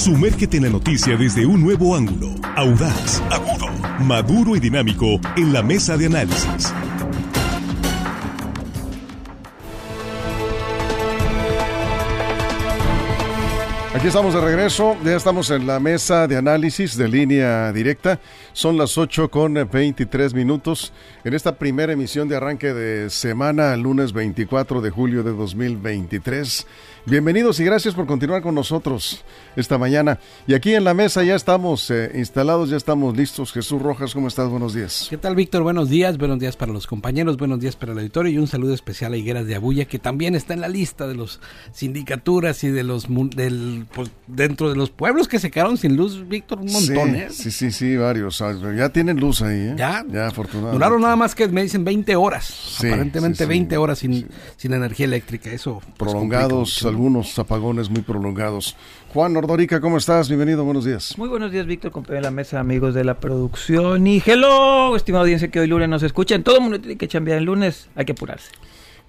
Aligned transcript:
Sumérgete 0.00 0.56
en 0.56 0.62
la 0.62 0.70
noticia 0.70 1.14
desde 1.14 1.44
un 1.44 1.62
nuevo 1.62 1.94
ángulo, 1.94 2.28
audaz, 2.56 3.20
agudo, 3.30 3.68
maduro 3.98 4.56
y 4.56 4.58
dinámico 4.58 5.20
en 5.36 5.52
la 5.52 5.62
mesa 5.62 5.98
de 5.98 6.06
análisis. 6.06 6.72
Aquí 13.94 14.06
estamos 14.06 14.32
de 14.32 14.40
regreso, 14.40 14.96
ya 15.04 15.16
estamos 15.16 15.50
en 15.50 15.66
la 15.66 15.78
mesa 15.78 16.26
de 16.26 16.38
análisis 16.38 16.96
de 16.96 17.06
línea 17.06 17.70
directa. 17.70 18.18
Son 18.52 18.76
las 18.76 18.98
8 18.98 19.30
con 19.30 19.54
23 19.54 20.34
minutos 20.34 20.92
en 21.24 21.34
esta 21.34 21.56
primera 21.56 21.92
emisión 21.92 22.28
de 22.28 22.36
arranque 22.36 22.74
de 22.74 23.08
semana, 23.08 23.76
lunes 23.76 24.12
24 24.12 24.80
de 24.80 24.90
julio 24.90 25.22
de 25.22 25.32
2023. 25.32 26.66
Bienvenidos 27.06 27.60
y 27.60 27.64
gracias 27.64 27.94
por 27.94 28.06
continuar 28.06 28.42
con 28.42 28.54
nosotros 28.54 29.24
esta 29.56 29.78
mañana. 29.78 30.18
Y 30.48 30.54
aquí 30.54 30.74
en 30.74 30.84
la 30.84 30.94
mesa 30.94 31.22
ya 31.22 31.36
estamos 31.36 31.90
eh, 31.90 32.10
instalados, 32.14 32.70
ya 32.70 32.76
estamos 32.76 33.16
listos. 33.16 33.52
Jesús 33.52 33.80
Rojas, 33.80 34.12
¿cómo 34.14 34.28
estás? 34.28 34.48
Buenos 34.48 34.74
días. 34.74 35.06
¿Qué 35.08 35.16
tal, 35.16 35.36
Víctor? 35.36 35.62
Buenos 35.62 35.88
días, 35.88 36.18
buenos 36.18 36.40
días 36.40 36.56
para 36.56 36.72
los 36.72 36.86
compañeros, 36.86 37.36
buenos 37.36 37.60
días 37.60 37.76
para 37.76 37.92
el 37.92 37.98
auditorio 37.98 38.32
y 38.32 38.38
un 38.38 38.48
saludo 38.48 38.74
especial 38.74 39.12
a 39.12 39.16
Higueras 39.16 39.46
de 39.46 39.54
Abuya, 39.54 39.86
que 39.86 40.00
también 40.00 40.34
está 40.34 40.54
en 40.54 40.60
la 40.60 40.68
lista 40.68 41.06
de 41.06 41.14
los 41.14 41.40
sindicaturas 41.72 42.64
y 42.64 42.68
de 42.70 42.82
los 42.82 43.06
del, 43.08 43.86
pues, 43.94 44.10
dentro 44.26 44.68
de 44.68 44.76
los 44.76 44.90
pueblos 44.90 45.28
que 45.28 45.38
se 45.38 45.50
quedaron 45.50 45.76
sin 45.76 45.96
luz, 45.96 46.28
Víctor, 46.28 46.58
un 46.58 46.72
montón, 46.72 47.10
sí, 47.10 47.16
¿eh? 47.16 47.28
Sí, 47.30 47.50
sí, 47.50 47.70
sí, 47.70 47.96
varios. 47.96 48.39
Ya 48.76 48.88
tienen 48.88 49.18
luz 49.20 49.42
ahí, 49.42 49.58
¿eh? 49.58 49.74
Ya, 49.76 50.04
ya 50.10 50.26
afortunadamente. 50.28 50.76
Duraron 50.76 51.02
nada 51.02 51.16
más 51.16 51.34
que 51.34 51.46
me 51.48 51.62
dicen 51.62 51.84
20 51.84 52.16
horas. 52.16 52.44
Sí, 52.44 52.86
aparentemente 52.88 53.38
sí, 53.38 53.44
sí. 53.44 53.48
20 53.48 53.76
horas 53.76 53.98
sin, 53.98 54.14
Sí. 54.14 54.26
sin 54.56 54.72
energía 54.72 55.06
eléctrica. 55.06 55.50
Eso 55.50 55.80
pues, 55.96 56.10
Prolongados, 56.10 56.84
algunos 56.84 57.38
apagones 57.38 57.90
muy 57.90 58.02
prolongados. 58.02 58.76
Juan 59.12 59.36
Ordorica, 59.36 59.80
¿cómo 59.80 59.96
estás? 59.98 60.28
Bienvenido, 60.28 60.64
buenos 60.64 60.84
días. 60.84 61.14
Muy 61.18 61.28
buenos 61.28 61.50
días, 61.52 61.66
Víctor, 61.66 61.90
compañero 61.90 62.22
de 62.22 62.22
la 62.22 62.30
mesa, 62.30 62.60
amigos 62.60 62.94
de 62.94 63.04
la 63.04 63.18
producción. 63.18 64.06
Y 64.06 64.22
hello, 64.24 64.94
estimada 64.96 65.22
audiencia 65.22 65.48
que 65.48 65.60
hoy 65.60 65.66
lunes 65.66 65.88
nos 65.88 66.02
escuchan. 66.02 66.42
Todo 66.42 66.56
el 66.56 66.62
mundo 66.62 66.80
tiene 66.80 66.96
que 66.96 67.08
chambear 67.08 67.38
el 67.38 67.44
lunes, 67.44 67.88
hay 67.96 68.04
que 68.04 68.12
apurarse. 68.12 68.50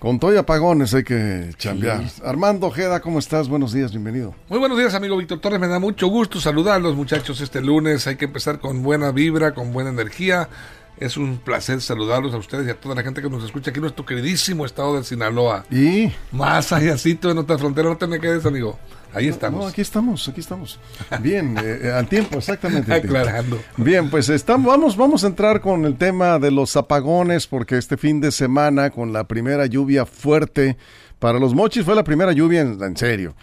Con 0.01 0.17
todo 0.17 0.33
y 0.33 0.37
apagones 0.37 0.95
hay 0.95 1.03
que 1.03 1.51
chambear. 1.59 2.01
Armando 2.25 2.65
Ojeda, 2.65 3.01
¿cómo 3.01 3.19
estás? 3.19 3.47
Buenos 3.47 3.71
días, 3.71 3.91
bienvenido. 3.91 4.33
Muy 4.49 4.57
buenos 4.57 4.79
días, 4.79 4.95
amigo 4.95 5.15
Víctor 5.15 5.39
Torres. 5.39 5.59
Me 5.59 5.67
da 5.67 5.77
mucho 5.77 6.07
gusto 6.07 6.41
saludarlos, 6.41 6.95
muchachos, 6.95 7.39
este 7.39 7.61
lunes. 7.61 8.07
Hay 8.07 8.15
que 8.15 8.25
empezar 8.25 8.57
con 8.57 8.81
buena 8.81 9.11
vibra, 9.11 9.53
con 9.53 9.71
buena 9.71 9.91
energía. 9.91 10.49
Es 10.97 11.17
un 11.17 11.37
placer 11.37 11.81
saludarlos 11.81 12.33
a 12.33 12.37
ustedes 12.37 12.65
y 12.65 12.71
a 12.71 12.79
toda 12.79 12.95
la 12.95 13.03
gente 13.03 13.21
que 13.21 13.29
nos 13.29 13.43
escucha 13.43 13.69
aquí 13.69 13.77
en 13.77 13.83
nuestro 13.83 14.03
queridísimo 14.03 14.65
estado 14.65 14.97
de 14.97 15.03
Sinaloa. 15.03 15.65
Y 15.69 16.11
Más 16.31 16.71
allácito 16.71 17.27
de 17.27 17.35
nuestra 17.35 17.59
frontera, 17.59 17.87
no 17.87 17.97
te 17.97 18.07
me 18.07 18.19
quedes, 18.19 18.43
amigo. 18.47 18.79
Ahí 19.13 19.27
No, 19.27 19.31
estamos. 19.33 19.71
aquí 19.71 19.81
estamos, 19.81 20.27
aquí 20.27 20.39
estamos. 20.39 20.79
Bien, 21.21 21.57
eh, 21.63 21.79
eh, 21.83 21.91
al 21.91 22.07
tiempo, 22.07 22.37
exactamente. 22.37 22.93
Aclarando. 22.93 23.59
Bien, 23.77 24.09
pues 24.09 24.29
estamos, 24.29 24.67
vamos, 24.67 24.97
vamos 24.97 25.23
a 25.23 25.27
entrar 25.27 25.61
con 25.61 25.85
el 25.85 25.97
tema 25.97 26.39
de 26.39 26.51
los 26.51 26.75
apagones, 26.77 27.47
porque 27.47 27.77
este 27.77 27.97
fin 27.97 28.21
de 28.21 28.31
semana, 28.31 28.89
con 28.89 29.13
la 29.13 29.25
primera 29.25 29.65
lluvia 29.65 30.05
fuerte 30.05 30.77
para 31.19 31.39
los 31.39 31.53
mochis, 31.53 31.83
fue 31.83 31.95
la 31.95 32.03
primera 32.03 32.31
lluvia 32.31 32.61
en, 32.61 32.81
en 32.81 32.97
serio. 32.97 33.35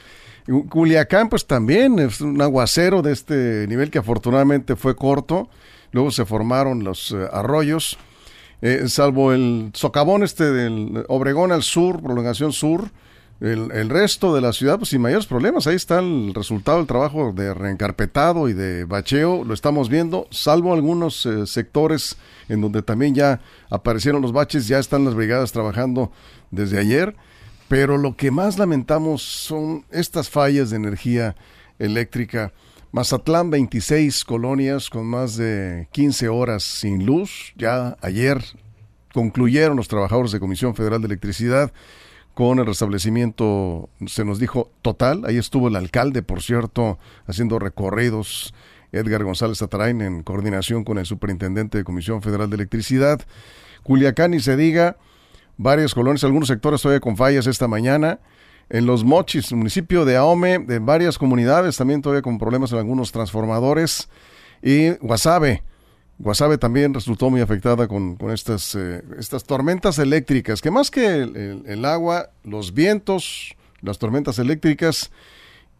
Culiacán, 0.70 1.28
pues 1.28 1.46
también 1.46 1.98
es 1.98 2.20
un 2.22 2.41
aguacero 2.41 3.02
de 3.02 3.12
este 3.12 3.66
nivel 3.69 3.91
que 3.91 3.98
afortunadamente 3.98 4.77
fue 4.77 4.96
corto. 4.96 5.50
Luego 5.92 6.11
se 6.11 6.24
formaron 6.24 6.84
los 6.84 7.12
eh, 7.12 7.28
arroyos, 7.33 7.98
eh, 8.62 8.84
salvo 8.89 9.33
el 9.33 9.70
socavón 9.74 10.22
este 10.22 10.50
del 10.50 11.05
Obregón 11.08 11.52
al 11.52 11.62
sur, 11.62 12.02
prolongación 12.02 12.52
sur. 12.52 12.91
El, 13.41 13.89
resto 13.89 14.34
de 14.34 14.41
la 14.41 14.53
ciudad, 14.53 14.78
pues 14.78 14.91
sin 14.91 15.00
mayores 15.00 15.27
problemas. 15.27 15.69
Ahí 15.69 15.77
está 15.77 16.00
el 16.00 16.34
resultado 16.34 16.78
del 16.78 16.89
trabajo 16.89 17.33
de 17.33 17.55
reencarpetado 17.55 18.48
y 18.48 18.53
de 18.53 18.84
bacheo. 18.84 19.45
Lo 19.45 19.55
estamos 19.55 19.89
viendo, 19.89 20.27
salvo 20.30 20.75
algunos 20.75 21.25
eh, 21.25 21.47
sectores 21.47 22.17
en 22.48 22.61
donde 22.61 22.83
también 22.83 23.14
ya 23.14 23.41
aparecieron 23.70 24.23
los 24.23 24.33
baches, 24.33 24.67
ya 24.67 24.80
están 24.80 25.05
las 25.05 25.14
brigadas 25.14 25.52
trabajando 25.52 26.11
desde 26.51 26.80
ayer. 26.80 27.14
Pero 27.68 27.96
lo 27.96 28.17
que 28.17 28.33
más 28.33 28.58
lamentamos 28.58 29.23
son 29.23 29.85
estas 29.91 30.29
fallas 30.29 30.70
de 30.70 30.77
energía 30.77 31.36
eléctrica. 31.79 32.52
Mazatlán, 32.91 33.51
26 33.51 34.24
colonias 34.24 34.91
con 34.91 35.07
más 35.07 35.36
de 35.36 35.86
15 35.92 36.29
horas 36.29 36.64
sin 36.64 37.07
luz. 37.07 37.52
Ya 37.57 37.96
ayer 38.01 38.42
concluyeron 39.12 39.77
los 39.77 39.86
trabajadores 39.86 40.33
de 40.33 40.41
Comisión 40.41 40.74
Federal 40.74 41.01
de 41.01 41.07
Electricidad 41.07 41.73
con 42.38 42.60
el 42.60 42.66
restablecimiento, 42.66 43.90
se 44.06 44.24
nos 44.24 44.38
dijo, 44.38 44.70
total. 44.80 45.24
Ahí 45.26 45.38
estuvo 45.38 45.66
el 45.66 45.74
alcalde, 45.74 46.22
por 46.22 46.40
cierto, 46.40 46.96
haciendo 47.26 47.58
recorridos, 47.58 48.54
Edgar 48.92 49.24
González 49.24 49.60
Atarain, 49.60 50.00
en 50.02 50.22
coordinación 50.22 50.84
con 50.84 50.98
el 50.98 51.04
superintendente 51.04 51.78
de 51.78 51.82
Comisión 51.82 52.22
Federal 52.22 52.48
de 52.48 52.54
Electricidad. 52.54 53.20
Culiacán, 53.82 54.34
y 54.34 54.38
se 54.38 54.56
diga, 54.56 54.98
varias 55.56 55.94
colonias, 55.94 56.22
algunos 56.22 56.46
sectores 56.46 56.80
todavía 56.80 57.00
con 57.00 57.16
fallas 57.16 57.48
esta 57.48 57.66
mañana. 57.66 58.20
En 58.68 58.86
los 58.86 59.02
Mochis, 59.02 59.52
municipio 59.52 60.05
de 60.05 60.16
Ahome, 60.16 60.60
de 60.60 60.78
varias 60.78 61.18
comunidades, 61.18 61.76
también 61.76 62.02
todavía 62.02 62.22
con 62.22 62.38
problemas 62.38 62.70
en 62.70 62.78
algunos 62.78 63.10
transformadores. 63.10 64.08
Y 64.62 64.90
Guasave, 64.98 65.64
Guasave 66.18 66.58
también 66.58 66.95
resultó 66.95 67.30
muy 67.30 67.40
afectada 67.40 67.86
con, 67.86 68.17
con 68.17 68.30
estas, 68.33 68.74
eh, 68.74 69.02
estas 69.18 69.45
tormentas 69.45 69.98
eléctricas, 70.01 70.61
que 70.61 70.70
más 70.70 70.90
que 70.90 71.06
el, 71.23 71.84
agua, 71.84 72.30
los 72.42 72.74
vientos, 72.74 73.55
las 73.83 73.98
tormentas 73.98 74.39
eléctricas, 74.40 75.11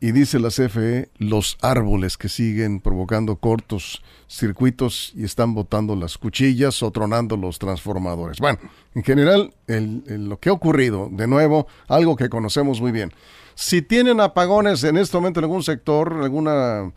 y 0.01 0.13
dice 0.13 0.39
la 0.39 0.51
CFE, 0.51 1.09
los 1.19 1.59
árboles 1.61 2.17
que 2.17 2.29
siguen 2.29 2.79
provocando 2.81 3.35
cortos 3.35 4.01
circuitos 4.29 5.13
y 5.17 5.25
están 5.25 5.55
botando 5.55 5.97
las 5.97 6.17
cuchillas 6.19 6.85
o 6.85 6.93
tronando 6.93 7.37
los 7.37 7.59
transformadores. 7.59 8.39
Bueno, 8.39 8.59
en 8.95 9.03
general, 9.03 9.53
el- 9.67 10.05
lo 10.29 10.39
que 10.39 10.51
ha 10.51 10.53
ocurrido, 10.53 11.09
de 11.11 11.27
nuevo, 11.27 11.67
algo 11.89 12.15
que 12.15 12.29
conocemos 12.29 12.81
muy 12.81 12.93
bien. 12.93 13.13
Si 13.57 13.83
tienen 13.83 14.21
apagones 14.21 14.85
en 14.85 14.99
este 14.99 15.17
momento 15.17 15.41
en 15.41 15.45
algún 15.47 15.65
sector, 15.65 16.13
en 16.17 16.23
alguna 16.23 16.93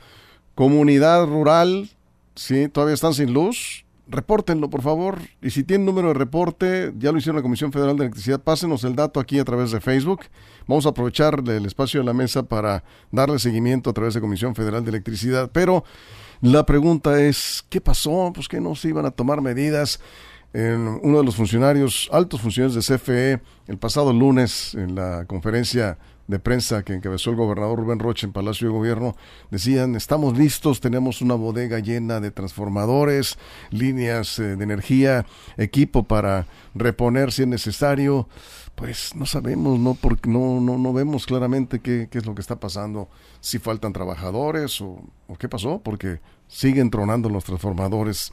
comunidad 0.53 1.25
rural, 1.25 1.89
sí, 2.35 2.67
todavía 2.67 2.93
están 2.93 3.13
sin 3.13 3.33
luz, 3.33 3.85
repórtenlo, 4.07 4.69
por 4.69 4.81
favor. 4.81 5.19
Y 5.41 5.49
si 5.49 5.63
tienen 5.63 5.85
número 5.85 6.09
de 6.09 6.13
reporte, 6.13 6.93
ya 6.97 7.11
lo 7.11 7.17
hicieron 7.17 7.37
la 7.37 7.41
Comisión 7.41 7.71
Federal 7.71 7.95
de 7.97 8.03
Electricidad, 8.03 8.41
pásenos 8.41 8.83
el 8.83 8.95
dato 8.95 9.19
aquí 9.19 9.39
a 9.39 9.45
través 9.45 9.71
de 9.71 9.81
Facebook. 9.81 10.21
Vamos 10.67 10.85
a 10.85 10.89
aprovechar 10.89 11.41
el 11.45 11.65
espacio 11.65 12.01
de 12.01 12.05
la 12.05 12.13
mesa 12.13 12.43
para 12.43 12.83
darle 13.11 13.39
seguimiento 13.39 13.89
a 13.89 13.93
través 13.93 14.13
de 14.13 14.21
Comisión 14.21 14.53
Federal 14.55 14.83
de 14.83 14.89
Electricidad. 14.89 15.49
Pero 15.51 15.83
la 16.41 16.65
pregunta 16.65 17.21
es, 17.21 17.65
¿qué 17.69 17.81
pasó? 17.81 18.31
Pues 18.33 18.47
que 18.47 18.59
no 18.59 18.75
se 18.75 18.89
iban 18.89 19.05
a 19.05 19.11
tomar 19.11 19.41
medidas. 19.41 19.99
En 20.53 20.99
uno 21.01 21.19
de 21.19 21.23
los 21.23 21.37
funcionarios, 21.37 22.09
altos 22.11 22.41
funcionarios 22.41 22.75
de 22.75 22.97
CFE, 22.97 23.41
el 23.67 23.77
pasado 23.77 24.11
lunes 24.11 24.75
en 24.75 24.95
la 24.95 25.23
conferencia 25.25 25.97
de 26.27 26.39
prensa 26.39 26.83
que 26.83 26.93
encabezó 26.93 27.31
el 27.31 27.35
gobernador 27.35 27.79
Rubén 27.79 27.99
Roche 27.99 28.25
en 28.25 28.33
Palacio 28.33 28.67
de 28.67 28.73
Gobierno, 28.73 29.15
decían, 29.49 29.95
estamos 29.95 30.37
listos, 30.37 30.79
tenemos 30.79 31.21
una 31.21 31.35
bodega 31.35 31.79
llena 31.79 32.19
de 32.19 32.31
transformadores, 32.31 33.37
líneas 33.69 34.39
eh, 34.39 34.55
de 34.55 34.63
energía, 34.63 35.25
equipo 35.57 36.03
para 36.03 36.47
reponer 36.73 37.31
si 37.31 37.43
es 37.43 37.47
necesario. 37.47 38.27
Pues 38.75 39.13
no 39.15 39.25
sabemos, 39.25 39.77
no 39.79 39.95
porque 39.95 40.29
no, 40.29 40.59
no, 40.61 40.77
no 40.77 40.93
vemos 40.93 41.25
claramente 41.25 41.79
qué, 41.79 42.07
qué 42.09 42.19
es 42.19 42.25
lo 42.25 42.33
que 42.33 42.41
está 42.41 42.59
pasando, 42.59 43.09
si 43.41 43.59
faltan 43.59 43.93
trabajadores 43.93 44.79
o, 44.81 45.03
o 45.27 45.35
qué 45.37 45.49
pasó, 45.49 45.81
porque 45.83 46.19
siguen 46.47 46.89
tronando 46.89 47.29
los 47.29 47.43
transformadores. 47.43 48.31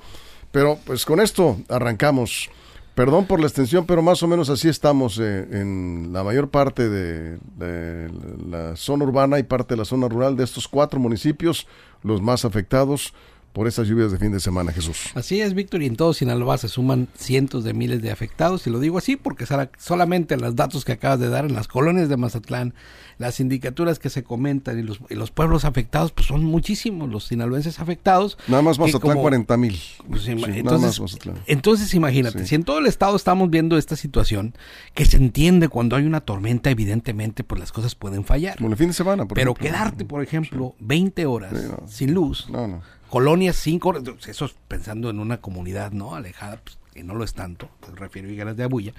Pero 0.50 0.78
pues 0.84 1.04
con 1.04 1.20
esto 1.20 1.58
arrancamos. 1.68 2.50
Perdón 2.98 3.26
por 3.26 3.38
la 3.38 3.46
extensión, 3.46 3.86
pero 3.86 4.02
más 4.02 4.24
o 4.24 4.26
menos 4.26 4.50
así 4.50 4.68
estamos 4.68 5.20
eh, 5.20 5.46
en 5.52 6.08
la 6.12 6.24
mayor 6.24 6.50
parte 6.50 6.88
de, 6.88 7.38
de 7.54 8.10
la 8.44 8.74
zona 8.74 9.04
urbana 9.04 9.38
y 9.38 9.44
parte 9.44 9.74
de 9.74 9.78
la 9.78 9.84
zona 9.84 10.08
rural 10.08 10.36
de 10.36 10.42
estos 10.42 10.66
cuatro 10.66 10.98
municipios, 10.98 11.68
los 12.02 12.20
más 12.20 12.44
afectados 12.44 13.14
por 13.58 13.66
estas 13.66 13.88
lluvias 13.88 14.12
de 14.12 14.18
fin 14.18 14.30
de 14.30 14.38
semana, 14.38 14.70
Jesús. 14.72 15.10
Así 15.16 15.40
es, 15.40 15.52
Víctor, 15.52 15.82
y 15.82 15.86
en 15.86 15.96
todo 15.96 16.14
Sinaloa 16.14 16.58
se 16.58 16.68
suman 16.68 17.08
cientos 17.16 17.64
de 17.64 17.74
miles 17.74 18.00
de 18.00 18.12
afectados, 18.12 18.64
y 18.68 18.70
lo 18.70 18.78
digo 18.78 18.98
así 18.98 19.16
porque 19.16 19.46
solamente 19.78 20.36
los 20.36 20.54
datos 20.54 20.84
que 20.84 20.92
acabas 20.92 21.18
de 21.18 21.28
dar 21.28 21.44
en 21.44 21.54
las 21.54 21.66
colonias 21.66 22.08
de 22.08 22.16
Mazatlán, 22.16 22.72
las 23.18 23.34
sindicaturas 23.34 23.98
que 23.98 24.10
se 24.10 24.22
comentan 24.22 24.78
y 24.78 24.82
los, 24.84 25.00
y 25.10 25.16
los 25.16 25.32
pueblos 25.32 25.64
afectados, 25.64 26.12
pues 26.12 26.28
son 26.28 26.44
muchísimos 26.44 27.08
los 27.10 27.24
sinaloenses 27.24 27.80
afectados. 27.80 28.38
Nada 28.46 28.62
más 28.62 28.78
Mazatlán, 28.78 29.00
como- 29.14 29.22
40 29.22 29.56
mil. 29.56 29.76
Pues, 30.08 30.28
nada 30.28 30.54
entonces, 30.56 31.00
más 31.00 31.00
Mazatlán. 31.00 31.38
entonces 31.48 31.92
imagínate, 31.94 32.38
Sí. 32.38 32.46
si 32.46 32.54
en 32.54 32.62
todo 32.62 32.78
el 32.78 32.86
estado 32.86 33.16
estamos 33.16 33.50
viendo 33.50 33.76
esta 33.76 33.96
situación, 33.96 34.54
que 34.94 35.04
se 35.04 35.16
entiende 35.16 35.68
cuando 35.68 35.96
hay 35.96 36.04
una 36.04 36.20
tormenta, 36.20 36.70
evidentemente, 36.70 37.42
pues 37.42 37.58
las 37.58 37.72
cosas 37.72 37.96
pueden 37.96 38.24
fallar. 38.24 38.56
Como 38.58 38.70
el 38.70 38.76
fin 38.76 38.86
de 38.86 38.94
semana, 38.94 39.26
por 39.26 39.34
Pero 39.34 39.50
ejemplo. 39.50 39.66
quedarte, 39.66 40.04
por 40.04 40.22
ejemplo, 40.22 40.76
20 40.78 41.26
horas 41.26 41.54
Sí, 41.60 41.66
no. 41.68 41.88
sin 41.88 42.14
luz, 42.14 42.48
No, 42.48 42.68
no. 42.68 42.82
Colonias 43.08 43.56
5 43.56 43.88
horas, 43.88 44.02
eso 44.26 44.44
es 44.44 44.54
pensando 44.68 45.10
en 45.10 45.18
una 45.18 45.40
comunidad 45.40 45.92
no 45.92 46.14
alejada, 46.14 46.60
pues, 46.62 46.78
que 46.92 47.04
no 47.04 47.14
lo 47.14 47.24
es 47.24 47.34
tanto, 47.34 47.68
me 47.88 47.96
refiero 47.96 48.28
a 48.28 48.32
Higueras 48.32 48.56
de 48.56 48.64
Abuya, 48.64 48.92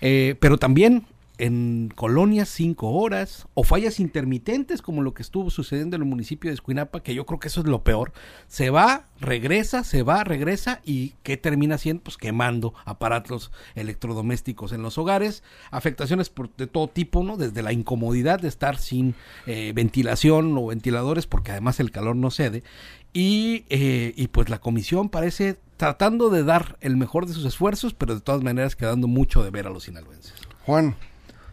eh, 0.00 0.36
pero 0.40 0.58
también 0.58 1.06
en 1.38 1.92
colonias 1.94 2.48
cinco 2.48 2.90
horas 2.90 3.46
o 3.54 3.62
fallas 3.62 4.00
intermitentes 4.00 4.82
como 4.82 5.02
lo 5.02 5.14
que 5.14 5.22
estuvo 5.22 5.50
sucediendo 5.50 5.94
en 5.94 6.02
el 6.02 6.08
municipio 6.08 6.50
de 6.50 6.54
Escuinapa, 6.54 7.00
que 7.00 7.14
yo 7.14 7.26
creo 7.26 7.38
que 7.38 7.46
eso 7.46 7.60
es 7.60 7.66
lo 7.66 7.84
peor. 7.84 8.12
Se 8.48 8.70
va, 8.70 9.06
regresa, 9.20 9.84
se 9.84 10.02
va, 10.02 10.24
regresa 10.24 10.80
y 10.84 11.14
¿qué 11.22 11.36
termina 11.36 11.76
haciendo? 11.76 12.02
Pues 12.02 12.16
quemando 12.16 12.74
aparatos 12.84 13.52
electrodomésticos 13.76 14.72
en 14.72 14.82
los 14.82 14.98
hogares, 14.98 15.44
afectaciones 15.70 16.28
por, 16.28 16.54
de 16.56 16.66
todo 16.66 16.88
tipo, 16.88 17.22
¿no? 17.22 17.36
Desde 17.36 17.62
la 17.62 17.72
incomodidad 17.72 18.40
de 18.40 18.48
estar 18.48 18.76
sin 18.76 19.14
eh, 19.46 19.72
ventilación 19.74 20.58
o 20.58 20.66
ventiladores 20.66 21.26
porque 21.26 21.52
además 21.52 21.78
el 21.78 21.92
calor 21.92 22.16
no 22.16 22.32
cede 22.32 22.64
y, 23.12 23.64
eh, 23.68 24.12
y 24.16 24.28
pues 24.28 24.48
la 24.48 24.58
comisión 24.58 25.08
parece 25.08 25.58
tratando 25.76 26.28
de 26.28 26.44
dar 26.44 26.76
el 26.80 26.96
mejor 26.96 27.26
de 27.26 27.32
sus 27.32 27.44
esfuerzos, 27.44 27.94
pero 27.94 28.14
de 28.14 28.20
todas 28.20 28.42
maneras 28.42 28.76
quedando 28.76 29.06
mucho 29.06 29.42
de 29.42 29.50
ver 29.50 29.66
a 29.66 29.70
los 29.70 29.84
sinaloenses. 29.84 30.34
Juan. 30.66 30.96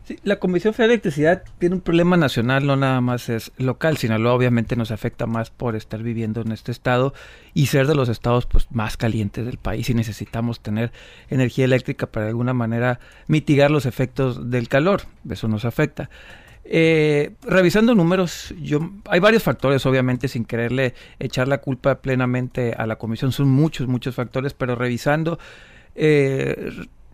Sí, 0.03 0.19
la 0.23 0.35
Comisión 0.35 0.75
Federal 0.75 0.89
de 0.89 0.93
Electricidad 0.93 1.43
tiene 1.57 1.75
un 1.75 1.81
problema 1.81 2.15
nacional, 2.15 2.67
no 2.67 2.75
nada 2.75 3.01
más 3.01 3.27
es 3.27 3.51
local. 3.57 3.97
Sinaloa 3.97 4.35
obviamente 4.35 4.75
nos 4.75 4.91
afecta 4.91 5.25
más 5.25 5.49
por 5.49 5.75
estar 5.75 6.03
viviendo 6.03 6.41
en 6.41 6.51
este 6.51 6.71
estado 6.71 7.15
y 7.55 7.67
ser 7.67 7.87
de 7.87 7.95
los 7.95 8.07
estados 8.07 8.45
pues, 8.45 8.67
más 8.69 8.97
calientes 8.97 9.47
del 9.47 9.57
país 9.57 9.89
y 9.89 9.95
necesitamos 9.95 10.59
tener 10.59 10.91
energía 11.27 11.65
eléctrica 11.65 12.05
para 12.05 12.25
de 12.25 12.29
alguna 12.29 12.53
manera 12.53 12.99
mitigar 13.25 13.71
los 13.71 13.87
efectos 13.87 14.51
del 14.51 14.69
calor. 14.69 15.03
Eso 15.27 15.47
nos 15.47 15.65
afecta. 15.65 16.11
Eh, 16.67 17.35
revisando 17.43 17.93
números, 17.93 18.53
yo 18.59 18.89
hay 19.07 19.19
varios 19.19 19.43
factores, 19.43 19.85
obviamente, 19.85 20.27
sin 20.27 20.45
quererle 20.45 20.95
echar 21.19 21.47
la 21.47 21.59
culpa 21.59 22.01
plenamente 22.01 22.73
a 22.75 22.87
la 22.87 22.95
comisión, 22.95 23.31
son 23.31 23.49
muchos, 23.49 23.87
muchos 23.87 24.15
factores, 24.15 24.55
pero 24.55 24.75
revisando, 24.75 25.37
eh, 25.93 26.71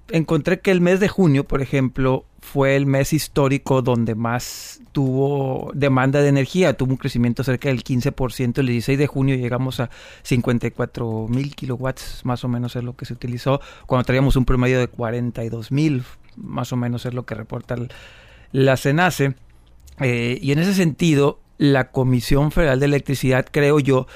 encontré 0.09 0.62
que 0.62 0.71
el 0.71 0.80
mes 0.80 1.01
de 1.01 1.09
junio, 1.09 1.44
por 1.44 1.62
ejemplo, 1.62 2.25
fue 2.39 2.77
el 2.77 2.86
mes 2.86 3.12
histórico 3.12 3.81
donde 3.81 4.15
más 4.15 4.81
tuvo 4.94 5.71
demanda 5.74 6.21
de 6.21 6.30
energía, 6.30 6.77
tuvo 6.77 6.92
un 6.92 6.98
crecimiento 6.98 7.44
cerca 7.44 7.68
del 7.68 7.83
15%, 7.83 8.59
el 8.59 8.68
16 8.68 8.98
de 8.98 9.07
junio 9.07 9.36
llegamos 9.36 9.81
a 9.81 9.89
54 10.24 11.27
mil 11.27 11.56
kilowatts, 11.56 12.21
más 12.24 12.45
o 12.45 12.48
menos 12.48 12.77
es 12.77 12.83
lo 12.83 12.95
que 12.95 13.06
se 13.06 13.13
utilizó, 13.13 13.59
cuando 13.86 14.06
traíamos 14.06 14.38
un 14.38 14.45
promedio 14.45 14.80
de 14.80 14.88
42 14.88 15.74
mil, 15.74 16.03
más 16.38 16.71
o 16.71 16.77
menos 16.77 17.06
es 17.06 17.13
lo 17.13 17.25
que 17.25 17.36
reporta 17.36 17.75
la 18.51 18.77
CENACE, 18.77 19.36
eh, 20.00 20.39
y 20.42 20.51
en 20.51 20.59
ese 20.59 20.74
sentido, 20.74 21.39
la 21.57 21.92
Comisión 21.92 22.51
Federal 22.51 22.80
de 22.80 22.88
Electricidad, 22.88 23.45
creo 23.51 23.80
yo, 23.80 24.07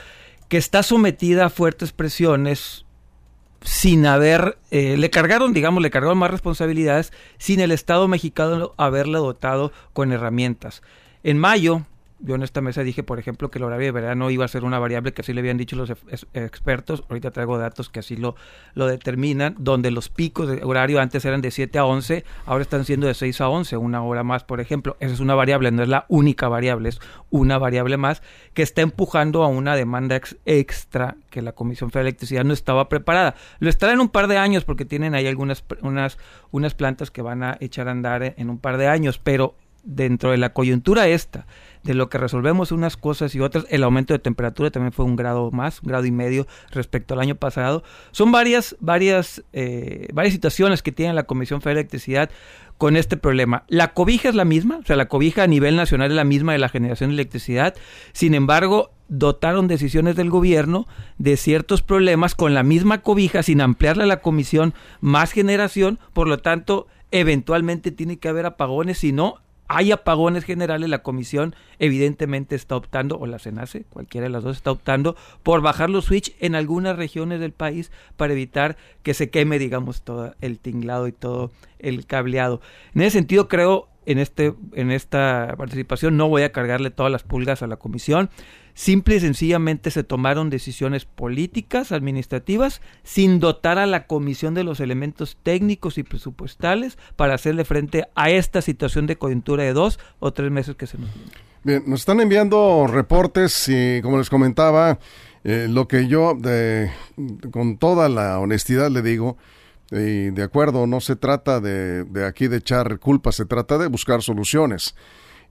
que 0.50 0.58
está 0.58 0.84
sometida 0.84 1.46
a 1.46 1.50
fuertes 1.50 1.92
presiones 1.92 2.86
sin 3.62 4.06
haber, 4.06 4.58
eh, 4.72 4.96
le 4.98 5.10
cargaron, 5.10 5.54
digamos, 5.54 5.82
le 5.82 5.90
cargaron 5.90 6.18
más 6.18 6.32
responsabilidades 6.32 7.12
sin 7.38 7.60
el 7.60 7.72
Estado 7.72 8.08
mexicano 8.08 8.74
haberle 8.78 9.18
dotado 9.18 9.72
con 9.94 10.12
herramientas. 10.12 10.84
En 11.24 11.40
mayo, 11.40 11.84
yo 12.20 12.36
en 12.36 12.44
esta 12.44 12.62
mesa 12.62 12.82
dije, 12.84 13.04
por 13.04 13.20
ejemplo, 13.20 13.52
que 13.52 13.60
el 13.60 13.66
horario 13.66 13.88
de 13.88 13.92
verano 13.92 14.30
iba 14.30 14.46
a 14.46 14.48
ser 14.48 14.64
una 14.64 14.80
variable 14.80 15.14
que 15.14 15.22
así 15.22 15.34
le 15.34 15.42
habían 15.42 15.58
dicho 15.58 15.76
los 15.76 15.92
expertos. 16.34 17.04
Ahorita 17.10 17.32
traigo 17.32 17.58
datos 17.58 17.90
que 17.90 18.00
así 18.00 18.16
lo, 18.16 18.36
lo 18.74 18.88
determinan, 18.88 19.56
donde 19.60 19.92
los 19.92 20.10
picos 20.10 20.48
de 20.48 20.64
horario 20.64 21.02
antes 21.02 21.26
eran 21.26 21.42
de 21.42 21.52
7 21.52 21.78
a 21.78 21.86
11, 21.86 22.24
ahora 22.46 22.62
están 22.62 22.86
siendo 22.86 23.08
de 23.08 23.14
6 23.14 23.42
a 23.42 23.50
11, 23.50 23.78
una 23.78 24.02
hora 24.04 24.24
más, 24.24 24.44
por 24.44 24.62
ejemplo. 24.62 24.96
Esa 25.00 25.14
es 25.14 25.20
una 25.20 25.36
variable, 25.36 25.72
no 25.72 25.84
es 25.84 25.90
la 25.90 26.06
única 26.08 26.48
variable, 26.48 26.90
es 26.90 27.00
una 27.30 27.58
variable 27.58 27.98
más 27.98 28.22
que 28.54 28.64
está 28.64 28.82
empujando 28.82 29.44
a 29.44 29.48
una 29.48 29.76
demanda 29.76 30.20
extra 30.46 31.18
que 31.30 31.42
la 31.42 31.52
Comisión 31.52 31.92
Federal 31.92 32.06
de 32.06 32.10
Electricidad 32.10 32.46
no 32.46 32.54
estaba 32.54 32.88
preparada. 32.88 33.36
Lo 33.60 33.70
estará 33.70 33.92
en 33.92 34.00
un 34.00 34.10
par 34.10 34.28
de 34.28 34.38
años 34.38 34.64
porque 34.64 34.86
tienen 34.86 35.16
ahí 35.16 35.28
algunas 35.28 35.64
unas, 35.82 36.18
unas 36.52 36.74
plantas 36.74 37.12
que 37.12 37.22
van 37.22 37.44
a 37.44 37.58
echar 37.60 37.90
a 37.90 37.92
andar 37.92 38.36
en 38.38 38.50
un 38.50 38.58
par 38.58 38.78
de 38.78 38.88
años, 38.88 39.20
pero 39.20 39.56
dentro 39.86 40.32
de 40.32 40.38
la 40.38 40.52
coyuntura 40.52 41.08
esta, 41.08 41.46
de 41.84 41.94
lo 41.94 42.10
que 42.10 42.18
resolvemos 42.18 42.72
unas 42.72 42.98
cosas 42.98 43.36
y 43.36 43.40
otras, 43.40 43.66
el 43.70 43.84
aumento 43.84 44.14
de 44.14 44.20
temperatura 44.20 44.72
también 44.72 44.92
fue 44.92 45.06
un 45.06 45.16
grado 45.16 45.52
más, 45.52 45.82
un 45.82 45.90
grado 45.90 46.06
y 46.06 46.12
medio 46.12 46.48
respecto 46.72 47.14
al 47.14 47.22
año 47.22 47.36
pasado. 47.36 47.84
Son 48.12 48.32
varias, 48.32 48.76
varias, 48.80 49.44
eh, 49.54 50.08
varias 50.12 50.34
situaciones 50.34 50.82
que 50.82 50.92
tiene 50.92 51.14
la 51.14 51.24
Comisión 51.24 51.62
Federal 51.62 51.76
de 51.76 51.82
Electricidad 51.82 52.32
con 52.78 52.98
este 52.98 53.16
problema. 53.16 53.64
La 53.68 53.94
cobija 53.94 54.28
es 54.28 54.36
la 54.36 54.46
misma, 54.46 54.78
o 54.78 54.84
sea, 54.84 54.96
la 54.96 55.08
cobija 55.08 55.44
a 55.44 55.48
nivel 55.48 55.76
nacional 55.76 56.10
es 56.10 56.16
la 56.16 56.26
misma 56.26 56.54
de 56.54 56.60
la 56.60 56.70
generación 56.70 57.12
de 57.12 57.14
electricidad. 57.14 57.76
Sin 58.12 58.34
embargo, 58.34 58.92
dotaron 59.08 59.68
decisiones 59.68 60.16
del 60.16 60.32
gobierno 60.32 60.88
de 61.20 61.38
ciertos 61.38 61.84
problemas 61.84 62.34
con 62.34 62.54
la 62.54 62.64
misma 62.64 63.02
cobija 63.02 63.44
sin 63.44 63.62
ampliarle 63.62 64.04
a 64.04 64.08
la 64.08 64.22
comisión 64.22 64.74
más 65.00 65.32
generación, 65.32 66.00
por 66.14 66.28
lo 66.28 66.40
tanto, 66.40 66.88
eventualmente 67.12 67.92
tiene 67.92 68.18
que 68.18 68.28
haber 68.28 68.46
apagones, 68.46 68.98
si 68.98 69.12
no, 69.12 69.36
hay 69.68 69.92
apagones 69.92 70.44
generales, 70.44 70.90
la 70.90 71.04
comisión 71.04 71.56
evidentemente 71.80 72.56
está 72.56 72.76
optando, 72.76 73.18
o 73.18 73.26
la 73.26 73.40
CENACE, 73.40 73.86
cualquiera 73.90 74.26
de 74.26 74.32
las 74.32 74.44
dos 74.44 74.58
está 74.58 74.72
optando, 74.72 75.16
por 75.44 75.62
bajar 75.62 75.90
los 75.90 76.06
switch 76.06 76.36
en 76.40 76.56
algunas 76.56 76.96
regiones 76.98 77.40
del 77.40 77.52
país 77.52 77.92
para 78.18 78.34
evitar 78.34 78.78
que 79.04 79.14
se 79.14 79.30
queme, 79.30 79.60
digamos, 79.60 80.04
todo 80.04 80.36
el 80.42 80.60
tinglado 80.60 81.08
y 81.08 81.12
todo 81.12 81.52
el 81.80 82.06
cableado. 82.06 82.62
En 82.94 83.02
ese 83.02 83.18
sentido, 83.18 83.48
creo, 83.48 83.88
en, 84.06 84.20
este, 84.20 84.54
en 84.74 84.92
esta 84.92 85.56
participación 85.58 86.18
no 86.18 86.28
voy 86.30 86.44
a 86.44 86.52
cargarle 86.52 86.92
todas 86.92 87.12
las 87.12 87.24
pulgas 87.24 87.62
a 87.62 87.68
la 87.68 87.78
comisión. 87.78 88.30
Simple 88.74 89.16
y 89.16 89.20
sencillamente 89.22 89.90
se 89.90 90.04
tomaron 90.04 90.50
decisiones 90.50 91.06
políticas, 91.06 91.94
administrativas, 91.94 92.82
sin 93.04 93.40
dotar 93.40 93.78
a 93.78 93.86
la 93.86 94.06
comisión 94.06 94.54
de 94.54 94.66
los 94.66 94.82
elementos 94.82 95.38
técnicos 95.42 95.98
y 95.98 96.04
presupuestales 96.04 96.98
para 97.16 97.36
hacerle 97.36 97.64
frente 97.64 98.10
a 98.16 98.30
esta 98.30 98.62
situación 98.62 99.08
de 99.08 99.16
coyuntura 99.16 99.64
de 99.64 99.72
dos 99.72 99.98
o 100.20 100.34
tres 100.34 100.52
meses 100.52 100.76
que 100.76 100.88
se 100.88 100.98
nos. 100.98 101.10
Bien, 101.64 101.84
nos 101.88 102.02
están 102.02 102.20
enviando 102.20 102.86
reportes 102.86 103.70
y 103.70 104.02
como 104.02 104.18
les 104.18 104.30
comentaba, 104.30 105.00
eh, 105.46 105.68
lo 105.70 105.88
que 105.88 106.08
yo 106.08 106.36
de, 106.36 106.92
con 107.52 107.78
toda 107.78 108.10
la 108.10 108.40
honestidad 108.40 108.92
le 108.92 109.02
digo, 109.02 109.38
y 109.92 110.32
de 110.32 110.44
acuerdo, 110.44 110.88
no 110.88 111.00
se 111.00 111.16
trata 111.16 111.60
de, 111.60 112.04
de 112.06 112.26
aquí 112.26 112.48
de 112.48 112.58
echar 112.58 113.00
culpas, 113.00 113.36
se 113.36 113.46
trata 113.46 113.78
de 113.78 113.88
buscar 113.88 114.22
soluciones. 114.22 114.96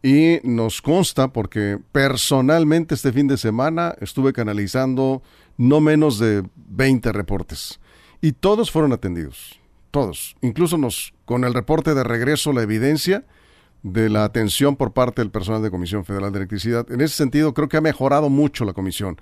Y 0.02 0.40
nos 0.42 0.82
consta 0.82 1.32
porque 1.32 1.78
personalmente 1.92 2.94
este 2.94 3.10
fin 3.12 3.26
de 3.26 3.38
semana 3.38 3.94
estuve 4.00 4.34
canalizando 4.34 5.22
no 5.56 5.80
menos 5.80 6.18
de 6.18 6.44
20 6.56 7.10
reportes 7.12 7.80
y 8.20 8.32
todos 8.32 8.70
fueron 8.70 8.92
atendidos, 8.92 9.60
todos. 9.90 10.34
Incluso 10.40 10.78
nos 10.78 11.14
con 11.24 11.44
el 11.44 11.54
reporte 11.54 11.94
de 11.94 12.04
regreso 12.04 12.52
la 12.52 12.62
evidencia 12.62 13.24
de 13.82 14.08
la 14.08 14.24
atención 14.24 14.76
por 14.76 14.92
parte 14.94 15.20
del 15.20 15.30
personal 15.30 15.62
de 15.62 15.70
Comisión 15.70 16.06
Federal 16.06 16.32
de 16.32 16.38
Electricidad. 16.38 16.90
En 16.90 17.02
ese 17.02 17.16
sentido 17.16 17.52
creo 17.52 17.68
que 17.68 17.76
ha 17.76 17.82
mejorado 17.82 18.30
mucho 18.30 18.64
la 18.64 18.72
comisión. 18.72 19.18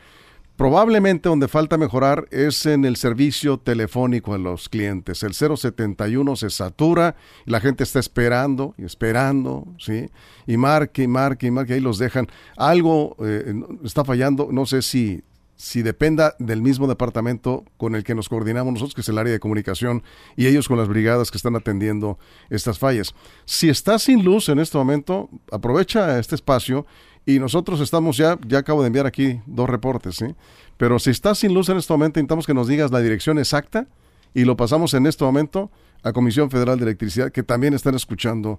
Probablemente 0.57 1.29
donde 1.29 1.49
falta 1.49 1.79
mejorar 1.79 2.29
es 2.31 2.67
en 2.67 2.85
el 2.85 2.97
servicio 2.97 3.59
telefónico 3.59 4.35
a 4.35 4.39
los 4.39 4.69
clientes. 4.69 5.23
El 5.23 5.33
071 5.35 6.37
se 6.37 6.51
satura, 6.51 7.17
y 7.47 7.51
la 7.51 7.61
gente 7.61 7.85
está 7.85 7.99
esperando 7.99 8.75
y 8.77 8.85
esperando, 8.85 9.67
¿sí? 9.79 10.11
Y 10.47 10.59
marque 10.59 11.05
y 11.05 11.09
marque 11.09 11.47
y 11.47 11.51
marque, 11.51 11.75
ahí 11.75 11.81
los 11.81 11.99
dejan. 11.99 12.29
Algo 12.57 13.17
eh, 13.25 13.55
está 13.83 14.05
fallando, 14.05 14.49
no 14.53 14.67
sé 14.67 14.83
si, 14.83 15.23
si 15.63 15.81
dependa 15.83 16.35
del 16.41 16.61
mismo 16.61 16.89
departamento 16.89 17.65
con 17.77 17.95
el 17.95 18.03
que 18.03 18.17
nos 18.17 18.29
coordinamos 18.29 18.73
nosotros, 18.73 18.97
que 18.97 19.03
es 19.03 19.09
el 19.09 19.17
área 19.17 19.33
de 19.33 19.39
comunicación, 19.39 20.03
y 20.35 20.49
ellos 20.49 20.67
con 20.67 20.77
las 20.77 20.89
brigadas 20.89 21.31
que 21.31 21.37
están 21.37 21.55
atendiendo 21.55 22.19
estas 22.51 22.81
fallas. 22.81 23.15
Si 23.45 23.69
está 23.69 24.01
sin 24.01 24.25
luz 24.25 24.49
en 24.49 24.59
este 24.59 24.77
momento, 24.77 25.31
aprovecha 25.53 26.19
este 26.19 26.35
espacio 26.35 26.85
y 27.25 27.39
nosotros 27.39 27.79
estamos 27.79 28.17
ya, 28.17 28.41
ya 28.45 28.59
acabo 28.59 28.83
de 28.83 28.89
enviar 28.89 29.07
aquí 29.07 29.41
dos 29.47 29.71
reportes, 29.71 30.17
¿sí? 30.17 30.35
Pero 30.79 30.99
si 30.99 31.11
estás 31.11 31.39
sin 31.39 31.55
luz 31.55 31.69
en 31.69 31.77
este 31.77 31.93
momento, 31.93 32.19
intentamos 32.19 32.45
que 32.45 32.55
nos 32.55 32.67
digas 32.67 32.91
la 32.91 32.99
dirección 32.99 33.39
exacta 33.39 33.87
y 34.35 34.45
lo 34.45 34.57
pasamos 34.57 34.95
en 34.95 35.07
este 35.07 35.23
momento 35.23 35.71
a 36.03 36.13
Comisión 36.13 36.51
Federal 36.51 36.77
de 36.79 36.87
Electricidad, 36.87 37.31
que 37.31 37.45
también 37.45 37.73
están 37.73 37.95
escuchando 37.95 38.59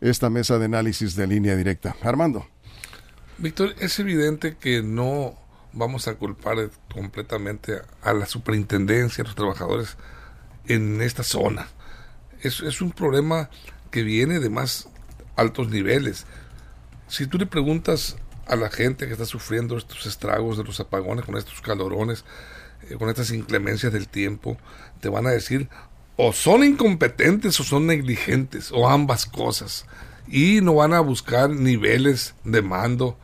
esta 0.00 0.30
mesa 0.30 0.60
de 0.60 0.66
análisis 0.66 1.16
de 1.16 1.26
línea 1.26 1.56
directa. 1.56 1.96
Armando. 2.00 2.46
Víctor, 3.38 3.74
es 3.80 3.98
evidente 3.98 4.56
que 4.56 4.84
no 4.84 5.34
vamos 5.74 6.08
a 6.08 6.14
culpar 6.14 6.70
completamente 6.92 7.82
a 8.02 8.12
la 8.12 8.26
superintendencia, 8.26 9.22
a 9.22 9.26
los 9.26 9.36
trabajadores 9.36 9.96
en 10.66 11.02
esta 11.02 11.22
zona. 11.22 11.68
Es, 12.40 12.60
es 12.60 12.80
un 12.80 12.92
problema 12.92 13.50
que 13.90 14.02
viene 14.02 14.40
de 14.40 14.50
más 14.50 14.88
altos 15.36 15.68
niveles 15.68 16.26
si 17.08 17.26
tú 17.26 17.38
le 17.38 17.46
preguntas 17.46 18.16
a 18.46 18.56
la 18.56 18.70
gente 18.70 19.06
que 19.06 19.12
está 19.12 19.24
sufriendo 19.24 19.76
estos 19.76 20.06
estragos 20.06 20.56
de 20.56 20.64
los 20.64 20.80
apagones, 20.80 21.24
con 21.24 21.36
estos 21.36 21.60
calorones, 21.60 22.24
eh, 22.88 22.96
con 22.96 23.08
estas 23.08 23.30
inclemencias 23.30 23.92
del 23.92 24.08
tiempo, 24.08 24.58
te 25.00 25.08
van 25.08 25.26
a 25.26 25.30
decir 25.30 25.68
o 26.16 26.32
son 26.32 26.62
incompetentes 26.64 27.58
o 27.60 27.64
son 27.64 27.86
negligentes, 27.86 28.70
o 28.72 28.88
ambas 28.88 29.26
cosas. 29.26 29.86
Y 30.26 30.60
no 30.60 30.74
van 30.74 30.94
a 30.94 31.00
buscar 31.00 31.50
niveles 31.50 32.34
de 32.44 32.62
mando 32.62 33.18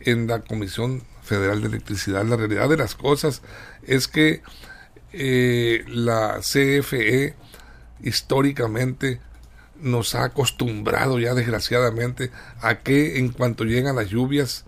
en 0.00 0.26
la 0.26 0.40
Comisión 0.40 1.02
Federal 1.22 1.60
de 1.60 1.68
Electricidad. 1.68 2.24
La 2.24 2.36
realidad 2.36 2.68
de 2.68 2.76
las 2.76 2.94
cosas 2.94 3.42
es 3.86 4.08
que 4.08 4.42
eh, 5.12 5.84
la 5.88 6.40
CFE 6.40 7.34
históricamente 8.02 9.20
nos 9.80 10.14
ha 10.14 10.24
acostumbrado 10.24 11.18
ya 11.18 11.34
desgraciadamente 11.34 12.30
a 12.60 12.78
que 12.78 13.18
en 13.18 13.30
cuanto 13.30 13.64
llegan 13.64 13.96
las 13.96 14.08
lluvias 14.08 14.64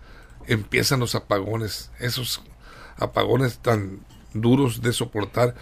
empiezan 0.46 1.00
los 1.00 1.14
apagones, 1.14 1.90
esos 2.00 2.42
apagones 2.96 3.58
tan 3.58 4.00
duros 4.34 4.82
de 4.82 4.92
soportar 4.92 5.54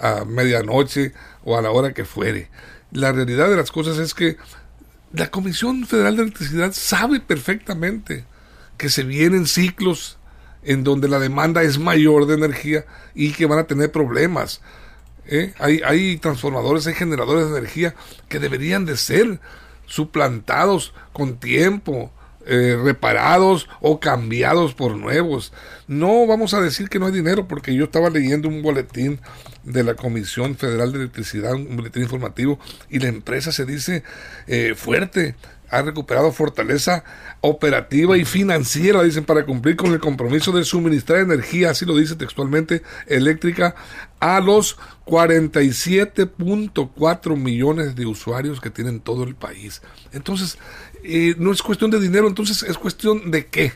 a 0.00 0.24
medianoche 0.24 1.12
o 1.44 1.58
a 1.58 1.62
la 1.62 1.70
hora 1.70 1.92
que 1.92 2.04
fuere. 2.04 2.48
La 2.92 3.12
realidad 3.12 3.48
de 3.50 3.56
las 3.56 3.70
cosas 3.70 3.98
es 3.98 4.14
que 4.14 4.36
la 5.12 5.30
Comisión 5.30 5.86
Federal 5.86 6.16
de 6.16 6.22
Electricidad 6.22 6.72
sabe 6.72 7.20
perfectamente 7.20 8.24
que 8.78 8.88
se 8.88 9.02
vienen 9.02 9.46
ciclos 9.46 10.18
en 10.62 10.84
donde 10.84 11.08
la 11.08 11.18
demanda 11.18 11.62
es 11.62 11.78
mayor 11.78 12.26
de 12.26 12.34
energía 12.34 12.84
y 13.14 13.32
que 13.32 13.46
van 13.46 13.58
a 13.58 13.66
tener 13.66 13.90
problemas. 13.90 14.60
¿eh? 15.26 15.54
Hay, 15.58 15.80
hay 15.84 16.18
transformadores, 16.18 16.86
hay 16.86 16.94
generadores 16.94 17.50
de 17.50 17.58
energía 17.58 17.94
que 18.28 18.38
deberían 18.38 18.84
de 18.84 18.96
ser 18.96 19.40
suplantados 19.86 20.94
con 21.12 21.38
tiempo, 21.38 22.12
eh, 22.46 22.78
reparados 22.82 23.68
o 23.80 24.00
cambiados 24.00 24.74
por 24.74 24.96
nuevos. 24.96 25.52
No 25.88 26.26
vamos 26.26 26.54
a 26.54 26.60
decir 26.60 26.88
que 26.88 26.98
no 26.98 27.06
hay 27.06 27.12
dinero 27.12 27.46
porque 27.46 27.74
yo 27.74 27.84
estaba 27.84 28.08
leyendo 28.08 28.48
un 28.48 28.62
boletín 28.62 29.20
de 29.62 29.84
la 29.84 29.94
Comisión 29.94 30.56
Federal 30.56 30.92
de 30.92 31.00
Electricidad, 31.00 31.54
un 31.54 31.76
boletín 31.76 32.02
informativo, 32.02 32.58
y 32.88 32.98
la 32.98 33.08
empresa 33.08 33.52
se 33.52 33.66
dice 33.66 34.04
eh, 34.46 34.74
fuerte, 34.74 35.34
ha 35.70 35.82
recuperado 35.82 36.32
fortaleza 36.32 37.04
operativa 37.40 38.18
y 38.18 38.24
financiera, 38.24 39.02
dicen, 39.02 39.24
para 39.24 39.44
cumplir 39.46 39.76
con 39.76 39.92
el 39.92 40.00
compromiso 40.00 40.50
de 40.52 40.64
suministrar 40.64 41.20
energía, 41.20 41.70
así 41.70 41.86
lo 41.86 41.96
dice 41.96 42.16
textualmente, 42.16 42.82
eléctrica 43.06 43.74
a 44.18 44.40
los 44.40 44.76
47.4 45.06 47.36
millones 47.36 47.94
de 47.96 48.06
usuarios 48.06 48.60
que 48.60 48.70
tienen 48.70 49.00
todo 49.00 49.24
el 49.24 49.34
país. 49.34 49.82
Entonces, 50.12 50.58
eh, 51.02 51.34
no 51.38 51.52
es 51.52 51.62
cuestión 51.62 51.90
de 51.90 52.00
dinero, 52.00 52.28
entonces 52.28 52.62
es 52.62 52.76
cuestión 52.76 53.30
de 53.30 53.46
qué? 53.46 53.72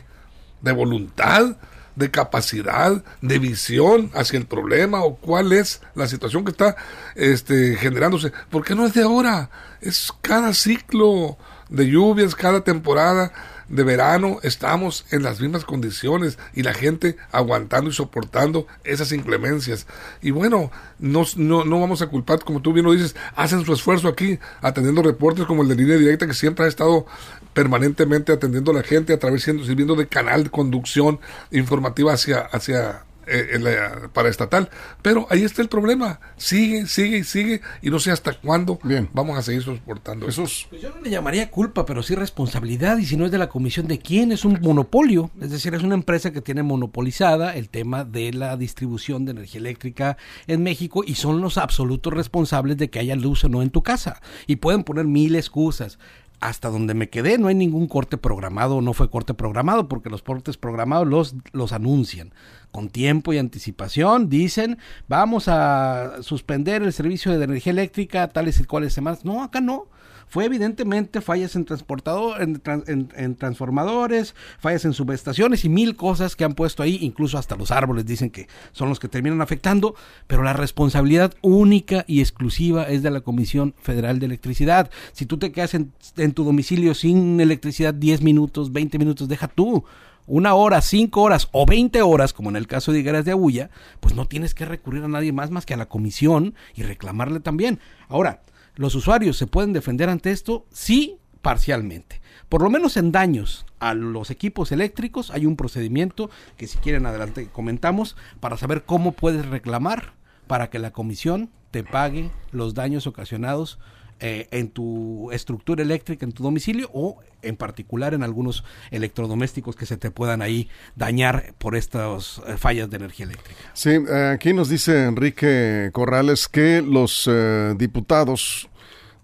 De 0.61 0.71
voluntad, 0.71 1.57
de 1.95 2.11
capacidad, 2.11 3.03
de 3.21 3.39
visión 3.39 4.11
hacia 4.13 4.37
el 4.37 4.45
problema 4.45 5.03
o 5.03 5.15
cuál 5.15 5.53
es 5.53 5.81
la 5.95 6.07
situación 6.07 6.43
que 6.43 6.51
está 6.51 6.75
este, 7.15 7.75
generándose. 7.77 8.31
Porque 8.49 8.75
no 8.75 8.85
es 8.85 8.93
de 8.93 9.03
ahora, 9.03 9.49
es 9.81 10.11
cada 10.21 10.53
ciclo 10.53 11.37
de 11.69 11.89
lluvias, 11.89 12.35
cada 12.35 12.63
temporada 12.63 13.31
de 13.67 13.83
verano 13.83 14.39
estamos 14.43 15.05
en 15.11 15.23
las 15.23 15.41
mismas 15.41 15.65
condiciones 15.65 16.37
y 16.53 16.63
la 16.63 16.73
gente 16.73 17.17
aguantando 17.31 17.89
y 17.89 17.93
soportando 17.93 18.67
esas 18.83 19.11
inclemencias. 19.11 19.87
Y 20.21 20.31
bueno, 20.31 20.71
no, 20.99 21.23
no, 21.35 21.65
no 21.65 21.79
vamos 21.79 22.01
a 22.01 22.07
culpar, 22.07 22.39
como 22.43 22.61
tú 22.61 22.73
bien 22.73 22.85
lo 22.85 22.93
dices, 22.93 23.15
hacen 23.35 23.65
su 23.65 23.73
esfuerzo 23.73 24.07
aquí 24.07 24.39
atendiendo 24.61 25.01
reportes 25.01 25.45
como 25.45 25.63
el 25.63 25.69
de 25.69 25.75
línea 25.75 25.97
directa 25.97 26.27
que 26.27 26.33
siempre 26.33 26.65
ha 26.65 26.67
estado 26.67 27.05
permanentemente 27.53 28.33
atendiendo 28.33 28.71
a 28.71 28.75
la 28.75 28.83
gente 28.83 29.13
a 29.13 29.19
través 29.19 29.43
siendo 29.43 29.63
sirviendo 29.63 29.95
de 29.95 30.07
canal 30.07 30.43
de 30.43 30.49
conducción 30.49 31.19
informativa 31.51 32.13
hacia 32.13 32.39
hacia 32.39 33.03
eh, 33.27 33.57
la 33.59 34.09
paraestatal. 34.13 34.69
Pero 35.01 35.27
ahí 35.29 35.43
está 35.43 35.61
el 35.61 35.69
problema. 35.69 36.19
Sigue, 36.37 36.87
sigue 36.87 37.17
y 37.19 37.23
sigue. 37.23 37.61
Y 37.81 37.89
no 37.89 37.99
sé 37.99 38.11
hasta 38.11 38.33
cuándo 38.33 38.79
vamos 39.13 39.37
a 39.37 39.41
seguir 39.41 39.63
soportando 39.63 40.27
eso. 40.27 40.43
Pues 40.69 40.81
yo 40.81 40.89
no 40.89 41.01
le 41.01 41.09
llamaría 41.09 41.49
culpa, 41.49 41.85
pero 41.85 42.03
sí 42.03 42.15
responsabilidad. 42.15 42.97
Y 42.97 43.05
si 43.05 43.17
no 43.17 43.25
es 43.25 43.31
de 43.31 43.37
la 43.37 43.49
comisión 43.49 43.87
de 43.87 43.99
quién, 43.99 44.31
es 44.31 44.45
un 44.45 44.59
monopolio. 44.61 45.31
Es 45.41 45.51
decir, 45.51 45.73
es 45.73 45.83
una 45.83 45.95
empresa 45.95 46.31
que 46.31 46.41
tiene 46.41 46.63
monopolizada 46.63 47.55
el 47.55 47.69
tema 47.69 48.03
de 48.03 48.33
la 48.33 48.57
distribución 48.57 49.25
de 49.25 49.31
energía 49.31 49.59
eléctrica 49.59 50.17
en 50.47 50.63
México 50.63 51.03
y 51.05 51.15
son 51.15 51.41
los 51.41 51.57
absolutos 51.57 52.13
responsables 52.13 52.77
de 52.77 52.89
que 52.89 52.99
haya 52.99 53.15
luz 53.15 53.43
o 53.43 53.49
no 53.49 53.61
en 53.61 53.69
tu 53.69 53.83
casa. 53.83 54.21
Y 54.47 54.57
pueden 54.57 54.83
poner 54.83 55.05
mil 55.05 55.35
excusas 55.35 55.99
hasta 56.39 56.69
donde 56.69 56.93
me 56.93 57.09
quedé 57.09 57.37
no 57.37 57.47
hay 57.47 57.55
ningún 57.55 57.87
corte 57.87 58.17
programado, 58.17 58.81
no 58.81 58.93
fue 58.93 59.09
corte 59.09 59.33
programado, 59.33 59.87
porque 59.87 60.09
los 60.09 60.21
cortes 60.21 60.57
programados 60.57 61.07
los, 61.07 61.35
los 61.53 61.71
anuncian 61.71 62.33
con 62.71 62.89
tiempo 62.89 63.31
y 63.33 63.37
anticipación. 63.37 64.29
Dicen, 64.29 64.77
vamos 65.07 65.47
a 65.47 66.21
suspender 66.21 66.83
el 66.83 66.91
servicio 66.93 67.37
de 67.37 67.43
energía 67.43 67.71
eléctrica 67.71 68.27
tales 68.27 68.59
y 68.59 68.65
cuales 68.65 68.93
semanas. 68.93 69.23
No, 69.23 69.43
acá 69.43 69.61
no. 69.61 69.87
Fue 70.27 70.45
evidentemente 70.45 71.21
fallas 71.21 71.55
en 71.55 71.65
transportador, 71.65 72.41
en, 72.41 73.35
transformadores, 73.35 74.35
fallas 74.59 74.85
en 74.85 74.93
subestaciones 74.93 75.65
y 75.65 75.69
mil 75.69 75.95
cosas 75.95 76.35
que 76.35 76.43
han 76.43 76.53
puesto 76.53 76.83
ahí, 76.83 76.97
incluso 77.01 77.37
hasta 77.37 77.55
los 77.55 77.71
árboles 77.71 78.05
dicen 78.05 78.29
que 78.29 78.47
son 78.71 78.89
los 78.89 78.99
que 78.99 79.07
terminan 79.07 79.41
afectando, 79.41 79.95
pero 80.27 80.43
la 80.43 80.53
responsabilidad 80.53 81.33
única 81.41 82.03
y 82.07 82.19
exclusiva 82.19 82.83
es 82.83 83.03
de 83.03 83.11
la 83.11 83.21
Comisión 83.21 83.75
Federal 83.81 84.19
de 84.19 84.25
Electricidad. 84.25 84.89
Si 85.13 85.25
tú 85.25 85.37
te 85.37 85.51
quedas 85.51 85.73
en, 85.73 85.93
en 86.17 86.33
tu 86.33 86.43
domicilio 86.43 86.93
sin 86.93 87.39
electricidad 87.39 87.93
10 87.93 88.21
minutos, 88.21 88.71
20 88.73 88.97
minutos, 88.99 89.27
deja 89.27 89.47
tú 89.47 89.85
una 90.27 90.55
hora, 90.55 90.81
cinco 90.81 91.21
horas 91.21 91.49
o 91.51 91.65
veinte 91.65 92.01
horas, 92.01 92.33
como 92.33 92.49
en 92.49 92.55
el 92.55 92.67
caso 92.67 92.91
de 92.91 92.99
Higueras 92.99 93.25
de 93.25 93.31
Agulla, 93.31 93.69
pues 93.99 94.15
no 94.15 94.27
tienes 94.27 94.53
que 94.53 94.65
recurrir 94.65 95.03
a 95.03 95.07
nadie 95.07 95.31
más 95.31 95.51
más 95.51 95.65
que 95.65 95.73
a 95.73 95.77
la 95.77 95.87
comisión 95.87 96.55
y 96.73 96.83
reclamarle 96.83 97.39
también. 97.39 97.79
Ahora, 98.07 98.41
¿los 98.75 98.95
usuarios 98.95 99.37
se 99.37 99.47
pueden 99.47 99.73
defender 99.73 100.09
ante 100.09 100.31
esto? 100.31 100.65
Sí, 100.71 101.17
parcialmente. 101.41 102.21
Por 102.49 102.61
lo 102.61 102.69
menos 102.69 102.97
en 102.97 103.11
daños 103.11 103.65
a 103.79 103.93
los 103.93 104.29
equipos 104.31 104.71
eléctricos 104.71 105.31
hay 105.31 105.45
un 105.45 105.55
procedimiento 105.55 106.29
que 106.57 106.67
si 106.67 106.77
quieren 106.77 107.05
adelante 107.05 107.49
comentamos 107.51 108.15
para 108.39 108.57
saber 108.57 108.83
cómo 108.83 109.11
puedes 109.11 109.45
reclamar 109.45 110.13
para 110.47 110.69
que 110.69 110.79
la 110.79 110.91
comisión 110.91 111.49
te 111.71 111.83
pague 111.83 112.31
los 112.51 112.73
daños 112.73 113.07
ocasionados 113.07 113.79
eh, 114.19 114.47
en 114.51 114.69
tu 114.69 115.29
estructura 115.31 115.83
eléctrica, 115.83 116.25
en 116.25 116.31
tu 116.31 116.41
domicilio 116.41 116.89
o 116.93 117.19
en 117.41 117.57
particular 117.57 118.13
en 118.13 118.23
algunos 118.23 118.63
electrodomésticos 118.91 119.75
que 119.75 119.85
se 119.85 119.97
te 119.97 120.09
puedan 120.09 120.41
ahí 120.41 120.69
dañar 120.95 121.53
por 121.57 121.75
estas 121.75 122.41
eh, 122.47 122.55
fallas 122.57 122.89
de 122.89 122.95
energía 122.95 123.25
eléctrica. 123.25 123.59
Sí, 123.73 123.89
eh, 123.89 124.31
aquí 124.33 124.53
nos 124.53 124.69
dice 124.69 125.03
Enrique 125.03 125.89
Corrales 125.91 126.47
que 126.47 126.81
los 126.81 127.29
diputados 127.77 128.69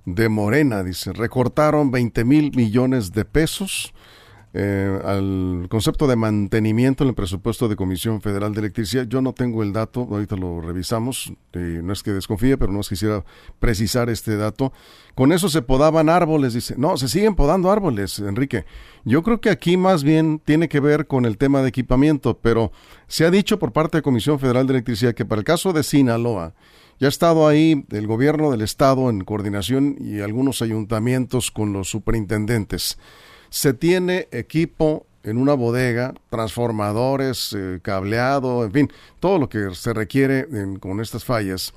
de 0.06 0.30
Morena, 0.30 0.84
dice, 0.84 1.14
recortaron 1.14 1.92
20 1.92 2.26
mil 2.26 2.52
millones 2.56 3.14
de 3.14 3.24
pesos 3.24 3.94
eh, 4.54 5.00
al 5.06 5.68
concepto 5.70 6.08
de 6.08 6.18
mantenimiento 6.18 7.04
en 7.04 7.10
el 7.10 7.16
presupuesto 7.16 7.70
de 7.70 7.78
Comisión 7.78 8.22
Federal 8.22 8.54
de 8.54 8.60
Electricidad. 8.60 9.06
Yo 9.08 9.22
no 9.22 9.34
tengo 9.34 9.64
el 9.64 9.72
dato, 9.72 10.08
ahorita 10.12 10.36
lo 10.36 10.60
revisamos, 10.60 11.32
no 11.54 11.94
es 11.94 12.04
que 12.04 12.12
desconfíe, 12.12 12.58
pero 12.58 12.74
no 12.74 12.82
quisiera 12.82 13.24
precisar 13.60 14.10
este 14.10 14.36
dato. 14.36 14.74
Con 15.16 15.32
eso 15.32 15.48
se 15.48 15.62
podaban 15.62 16.10
árboles, 16.10 16.54
dice. 16.54 16.76
No, 16.78 16.98
se 16.98 17.08
siguen 17.08 17.36
podando 17.36 17.72
árboles, 17.72 18.20
Enrique. 18.20 18.66
Yo 19.06 19.24
creo 19.24 19.40
que 19.40 19.50
aquí 19.50 19.78
más 19.78 20.04
bien 20.04 20.42
tiene 20.44 20.68
que 20.68 20.80
ver 20.80 21.08
con 21.08 21.26
el 21.26 21.38
tema 21.38 21.62
de 21.62 21.70
equipamiento, 21.70 22.38
pero 22.38 22.72
se 23.08 23.26
ha 23.26 23.32
dicho 23.32 23.58
por 23.58 23.72
parte 23.72 24.00
de 24.00 24.02
Comisión 24.02 24.40
Federal 24.40 24.68
de 24.68 24.74
Electricidad 24.74 25.14
que 25.14 25.26
para 25.26 25.40
el 25.40 25.46
caso 25.46 25.72
de 25.72 25.84
Sinaloa, 25.84 26.54
ya 27.00 27.08
ha 27.08 27.10
estado 27.10 27.48
ahí 27.48 27.86
el 27.90 28.06
gobierno 28.06 28.52
del 28.52 28.62
estado 28.62 29.10
en 29.10 29.24
coordinación 29.24 29.96
y 30.00 30.20
algunos 30.20 30.62
ayuntamientos 30.62 31.50
con 31.50 31.74
los 31.74 31.90
superintendentes 31.90 33.00
se 33.52 33.74
tiene 33.74 34.30
equipo 34.32 35.06
en 35.24 35.38
una 35.38 35.54
bodega, 35.54 36.16
transformadores, 36.30 37.54
eh, 37.54 37.80
cableado, 37.84 38.64
en 38.64 38.72
fin, 38.72 38.92
todo 39.20 39.38
lo 39.38 39.50
que 39.50 39.76
se 39.76 39.94
requiere 39.94 40.48
con 40.80 41.00
estas 41.00 41.26
fallas, 41.26 41.74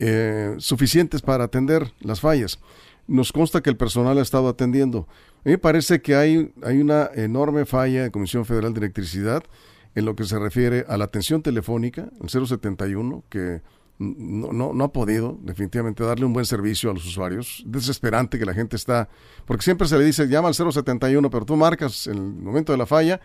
eh, 0.00 0.56
suficientes 0.58 1.22
para 1.22 1.44
atender 1.44 1.92
las 2.00 2.20
fallas. 2.20 2.58
Nos 3.06 3.30
consta 3.30 3.60
que 3.60 3.70
el 3.70 3.76
personal 3.76 4.18
ha 4.18 4.22
estado 4.22 4.48
atendiendo. 4.48 5.06
A 5.10 5.42
mí 5.44 5.52
me 5.52 5.58
parece 5.58 6.00
que 6.00 6.16
hay, 6.16 6.52
hay 6.64 6.80
una 6.80 7.10
enorme 7.14 7.66
falla 7.66 8.04
de 8.04 8.10
Comisión 8.10 8.44
Federal 8.46 8.72
de 8.72 8.80
Electricidad 8.80 9.44
en 9.94 10.06
lo 10.06 10.16
que 10.16 10.24
se 10.24 10.38
refiere 10.38 10.86
a 10.88 10.96
la 10.96 11.04
atención 11.04 11.42
telefónica, 11.42 12.08
el 12.22 12.30
071, 12.30 13.22
que 13.28 13.60
no, 14.02 14.52
no, 14.52 14.72
no 14.72 14.84
ha 14.84 14.92
podido 14.92 15.38
definitivamente 15.42 16.04
darle 16.04 16.24
un 16.24 16.32
buen 16.32 16.46
servicio 16.46 16.90
a 16.90 16.94
los 16.94 17.06
usuarios. 17.06 17.62
Desesperante 17.66 18.38
que 18.38 18.44
la 18.44 18.54
gente 18.54 18.76
está, 18.76 19.08
porque 19.46 19.62
siempre 19.62 19.86
se 19.88 19.98
le 19.98 20.04
dice 20.04 20.28
llama 20.28 20.48
al 20.48 20.54
071, 20.54 21.30
pero 21.30 21.44
tú 21.44 21.56
marcas 21.56 22.06
en 22.06 22.16
el 22.16 22.22
momento 22.22 22.72
de 22.72 22.78
la 22.78 22.86
falla 22.86 23.20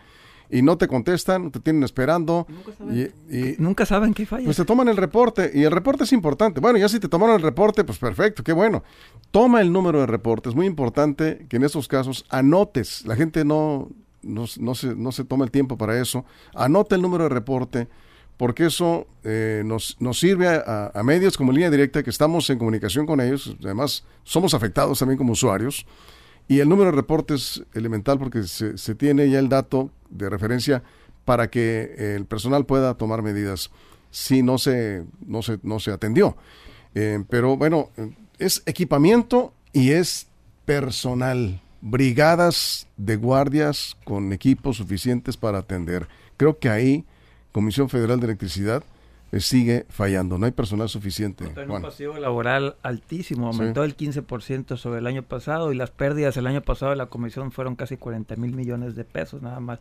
y 0.50 0.62
no 0.62 0.78
te 0.78 0.88
contestan, 0.88 1.50
te 1.50 1.60
tienen 1.60 1.82
esperando. 1.82 2.46
Nunca 2.48 2.72
saben, 2.72 3.12
y, 3.30 3.62
nunca 3.62 3.86
saben 3.86 4.14
qué 4.14 4.26
falla. 4.26 4.44
Pues 4.44 4.56
te 4.56 4.64
toman 4.64 4.88
el 4.88 4.96
reporte 4.96 5.50
y 5.52 5.64
el 5.64 5.72
reporte 5.72 6.04
es 6.04 6.12
importante. 6.12 6.60
Bueno, 6.60 6.78
ya 6.78 6.88
si 6.88 6.98
te 6.98 7.08
tomaron 7.08 7.36
el 7.36 7.42
reporte, 7.42 7.84
pues 7.84 7.98
perfecto, 7.98 8.42
qué 8.42 8.52
bueno. 8.52 8.82
Toma 9.30 9.60
el 9.60 9.72
número 9.72 10.00
de 10.00 10.06
reporte. 10.06 10.48
Es 10.48 10.54
muy 10.54 10.66
importante 10.66 11.46
que 11.48 11.56
en 11.56 11.64
estos 11.64 11.88
casos 11.88 12.24
anotes. 12.30 13.04
La 13.04 13.16
gente 13.16 13.44
no, 13.44 13.90
no, 14.22 14.46
no, 14.58 14.74
se, 14.74 14.94
no 14.94 15.12
se 15.12 15.24
toma 15.24 15.44
el 15.44 15.50
tiempo 15.50 15.76
para 15.76 16.00
eso. 16.00 16.24
Anota 16.54 16.94
el 16.94 17.02
número 17.02 17.24
de 17.24 17.30
reporte 17.30 17.88
porque 18.38 18.66
eso 18.66 19.06
eh, 19.24 19.62
nos, 19.66 19.96
nos, 20.00 20.18
sirve 20.18 20.48
a, 20.48 21.02
medios 21.04 21.36
como 21.36 21.52
línea 21.52 21.70
directa 21.70 22.02
que 22.02 22.10
estamos 22.10 22.48
en 22.48 22.58
comunicación 22.58 23.04
con 23.04 23.20
ellos, 23.20 23.54
además 23.62 24.04
somos 24.24 24.54
afectados 24.54 24.98
también 24.98 25.18
como 25.18 25.32
usuarios, 25.32 25.84
y 26.46 26.60
el 26.60 26.68
número 26.70 26.90
de 26.90 26.96
reportes 26.96 27.58
es 27.58 27.76
elemental 27.76 28.18
porque 28.18 28.44
se, 28.44 28.78
se 28.78 28.94
tiene 28.94 29.28
ya 29.28 29.38
el 29.38 29.50
dato 29.50 29.90
de 30.08 30.30
referencia 30.30 30.82
para 31.26 31.50
que 31.50 32.14
el 32.16 32.24
personal 32.24 32.64
pueda 32.64 32.94
tomar 32.94 33.20
medidas 33.20 33.70
si 34.10 34.42
no 34.42 34.56
se, 34.56 35.04
no 35.26 35.42
se, 35.42 35.58
no 35.62 35.78
se 35.78 35.90
atendió. 35.90 36.36
Eh, 36.94 37.22
pero 37.28 37.56
bueno, 37.56 37.90
es 38.38 38.62
equipamiento 38.66 39.52
y 39.72 39.90
es 39.90 40.28
personal, 40.64 41.60
brigadas 41.80 42.88
de 42.96 43.16
guardias 43.16 43.96
con 44.04 44.32
equipos 44.32 44.78
suficientes 44.78 45.36
para 45.36 45.58
atender. 45.58 46.08
Creo 46.36 46.58
que 46.58 46.68
ahí, 46.68 47.04
Comisión 47.58 47.88
Federal 47.88 48.20
de 48.20 48.26
Electricidad, 48.26 48.84
eh, 49.32 49.40
sigue 49.40 49.84
fallando, 49.88 50.38
no 50.38 50.46
hay 50.46 50.52
personal 50.52 50.88
suficiente. 50.88 51.44
Tiene 51.44 51.74
un 51.74 51.82
pasivo 51.82 52.16
laboral 52.16 52.76
altísimo, 52.84 53.48
aumentó 53.48 53.82
el 53.82 53.96
15% 53.96 54.76
sobre 54.76 55.00
el 55.00 55.08
año 55.08 55.24
pasado 55.24 55.72
y 55.72 55.76
las 55.76 55.90
pérdidas 55.90 56.36
el 56.36 56.46
año 56.46 56.62
pasado 56.62 56.90
de 56.90 56.96
la 56.96 57.06
comisión 57.06 57.50
fueron 57.50 57.74
casi 57.74 57.96
40 57.96 58.36
mil 58.36 58.54
millones 58.54 58.94
de 58.94 59.02
pesos 59.02 59.42
nada 59.42 59.58
más 59.58 59.80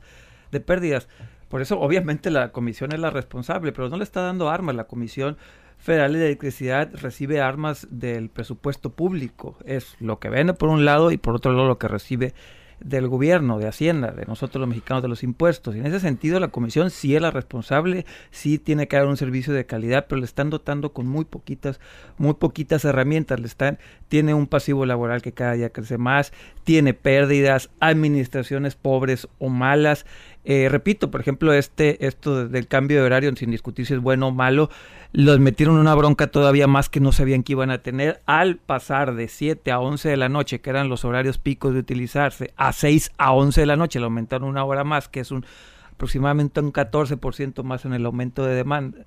de 0.52 0.60
pérdidas. 0.60 1.08
Por 1.50 1.62
eso 1.62 1.80
obviamente 1.80 2.32
la 2.32 2.52
comisión 2.52 2.94
es 2.94 3.00
la 3.00 3.12
responsable, 3.12 3.72
pero 3.74 3.90
no 3.90 3.98
le 3.98 4.04
está 4.06 4.22
dando 4.22 4.50
armas. 4.50 4.76
La 4.76 4.86
comisión 4.86 5.38
federal 5.78 6.14
de 6.14 6.26
electricidad 6.26 6.90
recibe 6.96 7.42
armas 7.42 7.86
del 7.92 8.30
presupuesto 8.30 8.90
público. 8.90 9.56
Es 9.66 9.98
lo 10.00 10.18
que 10.18 10.30
vende 10.30 10.56
por 10.56 10.70
un 10.70 10.84
lado 10.84 11.12
y 11.12 11.18
por 11.18 11.36
otro 11.36 11.52
lado 11.52 11.68
lo 11.68 11.78
que 11.78 11.88
recibe 11.88 12.34
del 12.80 13.08
gobierno, 13.08 13.58
de 13.60 13.68
Hacienda, 13.68 14.12
de 14.12 14.26
nosotros 14.26 14.60
los 14.60 14.70
mexicanos 14.70 15.02
de 15.04 15.10
los 15.10 15.24
impuestos. 15.24 15.76
Y 15.76 15.80
en 15.80 15.88
ese 15.88 16.00
sentido 16.00 16.40
la 16.40 16.50
comisión 16.50 16.90
sí 16.90 17.16
es 17.16 17.22
la 17.22 17.32
responsable, 17.32 18.06
sí 18.32 18.60
tiene 18.60 18.88
que 18.88 18.98
dar 18.98 19.08
un 19.08 19.18
servicio 19.18 19.54
de 19.54 19.66
calidad, 19.66 20.06
pero 20.08 20.20
le 20.20 20.26
están 20.26 20.50
dotando 20.50 20.94
con 20.94 21.08
muy 21.08 21.26
poquitas, 21.26 21.80
muy 22.18 22.36
poquitas 22.36 22.86
herramientas. 22.86 23.40
Le 23.40 23.48
están, 23.48 23.80
tiene 24.08 24.34
un 24.34 24.48
pasivo 24.48 24.86
laboral 24.86 25.22
que 25.22 25.32
cada 25.32 25.54
día 25.54 25.70
crece 25.70 25.98
más, 25.98 26.34
tiene 26.64 26.94
pérdidas, 26.94 27.70
administraciones 27.80 28.76
pobres 28.76 29.28
o 29.40 29.50
malas. 29.50 30.06
Eh, 30.50 30.70
repito, 30.70 31.12
por 31.12 31.20
ejemplo, 31.20 31.52
este, 31.52 32.08
esto 32.08 32.48
del 32.48 32.70
cambio 32.70 33.02
de 33.02 33.06
horario, 33.06 33.36
sin 33.36 33.52
discutir 33.52 33.86
si 33.86 33.96
es 33.96 34.00
bueno 34.00 34.30
o 34.30 34.32
malo, 34.32 34.70
los 35.12 35.40
metieron 35.42 35.76
una 35.76 35.94
bronca 35.94 36.28
todavía 36.28 36.68
más 36.68 36.88
que 36.88 37.02
no 37.02 37.12
sabían 37.12 37.44
que 37.44 37.52
iban 37.52 37.70
a 37.70 37.80
tener 37.80 38.22
al 38.26 38.56
pasar 38.56 39.16
de 39.16 39.28
7 39.28 39.70
a 39.72 39.82
11 39.82 40.08
de 40.08 40.16
la 40.16 40.30
noche, 40.30 40.62
que 40.62 40.70
eran 40.70 40.88
los 40.88 41.04
horarios 41.04 41.38
picos 41.38 41.74
de 41.74 41.82
utilizarse, 41.82 42.54
a 42.56 42.72
6 42.72 43.12
a 43.18 43.34
11 43.34 43.60
de 43.60 43.68
la 43.68 43.76
noche, 43.76 44.00
le 44.00 44.06
aumentaron 44.06 44.48
una 44.48 44.64
hora 44.64 44.86
más, 44.86 45.10
que 45.10 45.20
es 45.20 45.32
un 45.32 45.46
aproximadamente 45.92 46.62
un 46.62 46.72
14% 46.72 47.64
más 47.64 47.84
en 47.84 47.92
el 47.92 48.06
aumento 48.06 48.46
de 48.46 48.56
demanda. 48.56 49.00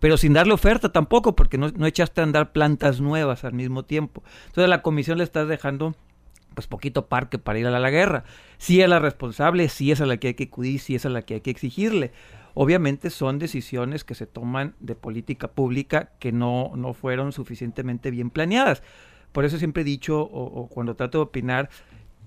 Pero 0.00 0.16
sin 0.16 0.32
darle 0.32 0.54
oferta 0.54 0.90
tampoco, 0.90 1.36
porque 1.36 1.58
no, 1.58 1.68
no 1.68 1.84
echaste 1.84 2.22
a 2.22 2.24
andar 2.24 2.52
plantas 2.52 2.98
nuevas 2.98 3.44
al 3.44 3.52
mismo 3.52 3.82
tiempo. 3.82 4.22
Entonces 4.46 4.70
la 4.70 4.80
comisión 4.80 5.18
le 5.18 5.24
estás 5.24 5.48
dejando 5.48 5.94
pues 6.54 6.66
poquito 6.66 7.06
parque 7.06 7.38
para 7.38 7.58
ir 7.58 7.66
a 7.66 7.70
la, 7.78 7.90
guerra. 7.90 8.24
Si 8.58 8.80
es 8.80 8.88
la 8.88 8.98
responsable, 8.98 9.68
si 9.68 9.92
es 9.92 10.00
a 10.00 10.06
la 10.06 10.16
que 10.16 10.28
hay 10.28 10.34
que 10.34 10.44
acudir, 10.44 10.80
si 10.80 10.94
es 10.94 11.06
a 11.06 11.08
la 11.08 11.22
que 11.22 11.34
hay 11.34 11.40
que 11.40 11.50
exigirle 11.50 12.12
obviamente 12.54 13.10
son 13.10 13.38
decisiones 13.38 14.04
que 14.04 14.14
se 14.14 14.26
toman 14.26 14.74
de 14.78 14.94
política 14.94 15.48
pública 15.48 16.10
que 16.18 16.32
no, 16.32 16.72
no 16.76 16.92
fueron 16.92 17.32
suficientemente 17.32 18.10
bien 18.10 18.30
planeadas. 18.30 18.82
Por 19.32 19.44
eso 19.44 19.58
siempre 19.58 19.80
he 19.82 19.84
dicho, 19.84 20.20
o, 20.20 20.68
cuando 20.68 20.94
trato 20.94 21.18
de 21.18 21.22
opinar, 21.22 21.70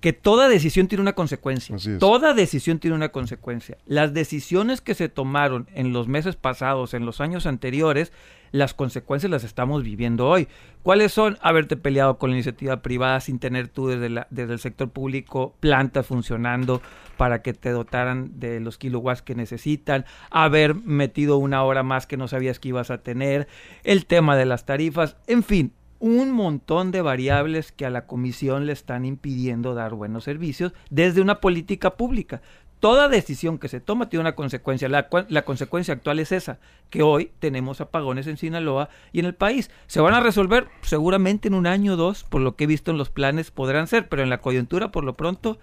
que 0.01 0.11
toda 0.11 0.49
decisión 0.49 0.87
tiene 0.87 1.01
una 1.01 1.13
consecuencia. 1.13 1.77
Toda 1.99 2.33
decisión 2.33 2.79
tiene 2.79 2.95
una 2.95 3.09
consecuencia. 3.09 3.77
Las 3.85 4.13
decisiones 4.13 4.81
que 4.81 4.95
se 4.95 5.09
tomaron 5.09 5.67
en 5.73 5.93
los 5.93 6.07
meses 6.07 6.35
pasados, 6.35 6.93
en 6.93 7.05
los 7.05 7.21
años 7.21 7.45
anteriores, 7.45 8.11
las 8.55 8.73
consecuencias 8.73 9.29
las 9.29 9.43
estamos 9.43 9.83
viviendo 9.83 10.27
hoy. 10.27 10.47
¿Cuáles 10.81 11.11
son? 11.11 11.37
Haberte 11.41 11.75
peleado 11.75 12.17
con 12.17 12.29
la 12.29 12.37
iniciativa 12.37 12.81
privada 12.81 13.19
sin 13.19 13.37
tener 13.37 13.67
tú 13.67 13.87
desde, 13.87 14.09
la, 14.09 14.27
desde 14.29 14.53
el 14.53 14.59
sector 14.59 14.89
público 14.89 15.55
plantas 15.59 16.05
funcionando 16.05 16.81
para 17.17 17.41
que 17.41 17.53
te 17.53 17.71
dotaran 17.71 18.39
de 18.39 18.61
los 18.61 18.77
kilowatts 18.77 19.21
que 19.21 19.35
necesitan, 19.35 20.05
haber 20.29 20.73
metido 20.75 21.37
una 21.37 21.63
hora 21.63 21.83
más 21.83 22.07
que 22.07 22.15
no 22.15 22.29
sabías 22.29 22.59
que 22.59 22.69
ibas 22.69 22.91
a 22.91 22.99
tener, 22.99 23.47
el 23.83 24.05
tema 24.05 24.37
de 24.37 24.45
las 24.45 24.65
tarifas, 24.65 25.17
en 25.27 25.43
fin, 25.43 25.73
un 25.99 26.31
montón 26.31 26.91
de 26.91 27.01
variables 27.01 27.71
que 27.71 27.85
a 27.85 27.89
la 27.89 28.05
comisión 28.05 28.65
le 28.65 28.73
están 28.73 29.05
impidiendo 29.05 29.73
dar 29.73 29.93
buenos 29.93 30.23
servicios 30.23 30.73
desde 30.89 31.21
una 31.21 31.39
política 31.39 31.95
pública. 31.95 32.41
Toda 32.85 33.09
decisión 33.09 33.57
que 33.57 33.67
se 33.67 33.79
toma 33.79 34.09
tiene 34.09 34.21
una 34.21 34.35
consecuencia. 34.35 34.87
La, 34.87 35.07
la, 35.29 35.41
consecuencia 35.41 35.95
actual 35.95 36.19
es 36.19 36.31
esa, 36.31 36.59
que 36.91 37.01
hoy 37.01 37.31
tenemos 37.39 37.81
apagones 37.81 38.27
en 38.27 38.37
Sinaloa 38.37 38.89
y 39.11 39.17
en 39.21 39.25
el 39.25 39.33
país. 39.33 39.71
¿Se 39.87 40.01
van 40.01 40.13
a 40.13 40.19
resolver? 40.19 40.67
Seguramente 40.83 41.47
en 41.47 41.55
un 41.55 41.65
año 41.65 41.93
o 41.93 41.95
dos, 41.95 42.25
por 42.25 42.41
lo 42.41 42.55
que 42.55 42.65
he 42.65 42.67
visto 42.67 42.91
en 42.91 42.99
los 42.99 43.09
planes, 43.09 43.49
podrán 43.49 43.87
ser, 43.87 44.07
pero 44.07 44.21
en 44.21 44.29
la 44.29 44.37
coyuntura, 44.37 44.91
por 44.91 45.03
lo 45.03 45.15
pronto, 45.15 45.57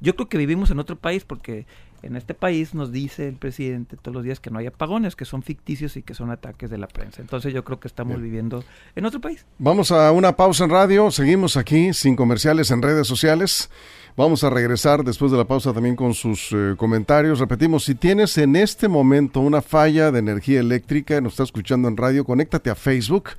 yo 0.00 0.16
creo 0.16 0.28
que 0.28 0.36
vivimos 0.36 0.70
en 0.70 0.78
otro 0.78 0.96
país 0.96 1.24
porque 1.24 1.64
en 2.02 2.14
este 2.14 2.34
país 2.34 2.74
nos 2.74 2.92
dice 2.92 3.26
el 3.26 3.36
presidente 3.36 3.96
todos 3.96 4.14
los 4.14 4.22
días 4.22 4.38
que 4.38 4.50
no 4.50 4.58
hay 4.58 4.66
apagones, 4.66 5.16
que 5.16 5.24
son 5.24 5.42
ficticios 5.42 5.96
y 5.96 6.02
que 6.02 6.12
son 6.12 6.30
ataques 6.30 6.68
de 6.68 6.76
la 6.76 6.88
prensa. 6.88 7.22
Entonces 7.22 7.54
yo 7.54 7.64
creo 7.64 7.80
que 7.80 7.88
estamos 7.88 8.20
viviendo 8.20 8.62
en 8.94 9.06
otro 9.06 9.20
país. 9.20 9.46
Vamos 9.58 9.92
a 9.92 10.12
una 10.12 10.36
pausa 10.36 10.64
en 10.64 10.70
radio, 10.70 11.10
seguimos 11.10 11.56
aquí 11.56 11.94
sin 11.94 12.16
comerciales 12.16 12.70
en 12.70 12.82
redes 12.82 13.06
sociales. 13.06 13.70
Vamos 14.16 14.44
a 14.44 14.50
regresar 14.50 15.04
después 15.04 15.30
de 15.30 15.36
la 15.36 15.44
pausa 15.44 15.74
también 15.74 15.94
con 15.94 16.14
sus 16.14 16.48
eh, 16.52 16.74
comentarios. 16.78 17.38
Repetimos, 17.38 17.84
si 17.84 17.94
tienes 17.94 18.38
en 18.38 18.56
este 18.56 18.88
momento 18.88 19.40
una 19.40 19.60
falla 19.60 20.10
de 20.10 20.20
energía 20.20 20.60
eléctrica, 20.60 21.20
nos 21.20 21.34
está 21.34 21.42
escuchando 21.42 21.86
en 21.86 21.98
radio, 21.98 22.24
conéctate 22.24 22.70
a 22.70 22.74
Facebook 22.74 23.30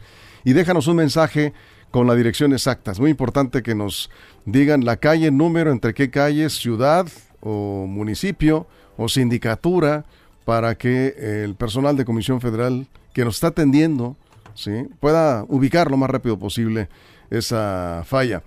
y 0.43 0.53
déjanos 0.53 0.85
un 0.85 0.97
mensaje 0.97 1.53
con 1.89 2.05
la 2.05 2.13
dirección 2.13 2.53
exacta. 2.53 2.91
Es 2.91 2.99
muy 2.99 3.09
importante 3.09 3.63
que 3.63 3.73
nos 3.73 4.11
digan 4.45 4.85
la 4.85 4.97
calle, 4.97 5.31
número, 5.31 5.71
entre 5.71 5.95
qué 5.95 6.11
calles, 6.11 6.53
ciudad, 6.53 7.07
o 7.41 7.85
municipio 7.87 8.67
o 8.97 9.09
sindicatura 9.09 10.05
para 10.45 10.75
que 10.75 11.43
el 11.43 11.55
personal 11.55 11.97
de 11.97 12.05
Comisión 12.05 12.39
Federal 12.39 12.87
que 13.13 13.25
nos 13.25 13.35
está 13.35 13.47
atendiendo 13.47 14.15
¿sí? 14.53 14.87
pueda 14.99 15.43
ubicar 15.47 15.89
lo 15.89 15.97
más 15.97 16.09
rápido 16.09 16.37
posible 16.37 16.87
esa 17.29 18.03
falla. 18.05 18.43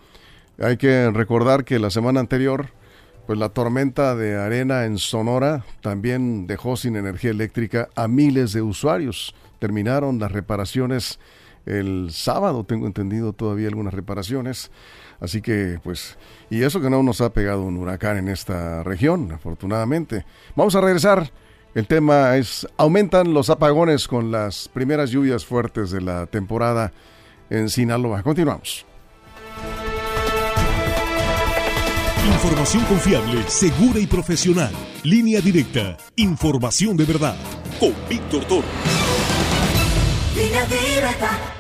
Hay 0.60 0.76
que 0.76 1.10
recordar 1.10 1.64
que 1.64 1.78
la 1.78 1.88
semana 1.88 2.20
anterior, 2.20 2.66
pues 3.26 3.38
la 3.38 3.48
tormenta 3.48 4.14
de 4.14 4.36
arena 4.36 4.84
en 4.84 4.98
Sonora 4.98 5.64
también 5.80 6.46
dejó 6.46 6.76
sin 6.76 6.96
energía 6.96 7.30
eléctrica 7.30 7.88
a 7.96 8.08
miles 8.08 8.52
de 8.52 8.60
usuarios. 8.60 9.34
Terminaron 9.58 10.18
las 10.18 10.30
reparaciones 10.30 11.18
el 11.64 12.08
sábado, 12.10 12.64
tengo 12.64 12.86
entendido 12.86 13.32
todavía 13.32 13.68
algunas 13.68 13.94
reparaciones. 13.94 14.70
Así 15.18 15.40
que, 15.40 15.80
pues, 15.82 16.18
y 16.50 16.62
eso 16.62 16.82
que 16.82 16.90
no 16.90 17.02
nos 17.02 17.22
ha 17.22 17.32
pegado 17.32 17.62
un 17.62 17.78
huracán 17.78 18.18
en 18.18 18.28
esta 18.28 18.82
región, 18.82 19.32
afortunadamente. 19.32 20.26
Vamos 20.56 20.74
a 20.74 20.82
regresar. 20.82 21.30
El 21.74 21.86
tema 21.86 22.36
es, 22.36 22.66
aumentan 22.76 23.32
los 23.32 23.48
apagones 23.48 24.08
con 24.08 24.30
las 24.30 24.68
primeras 24.68 25.10
lluvias 25.10 25.46
fuertes 25.46 25.90
de 25.90 26.02
la 26.02 26.26
temporada 26.26 26.92
en 27.48 27.70
Sinaloa. 27.70 28.22
Continuamos. 28.22 28.89
Información 32.26 32.85
confiable, 32.85 33.42
segura 33.48 33.98
y 33.98 34.06
profesional. 34.06 34.72
Línea 35.02 35.40
directa. 35.40 35.96
Información 36.16 36.96
de 36.96 37.04
verdad. 37.04 37.37
Con 37.78 37.94
Víctor 38.09 38.44
Toro. 38.44 38.66
Línea 40.37 40.66
directa. 40.66 41.59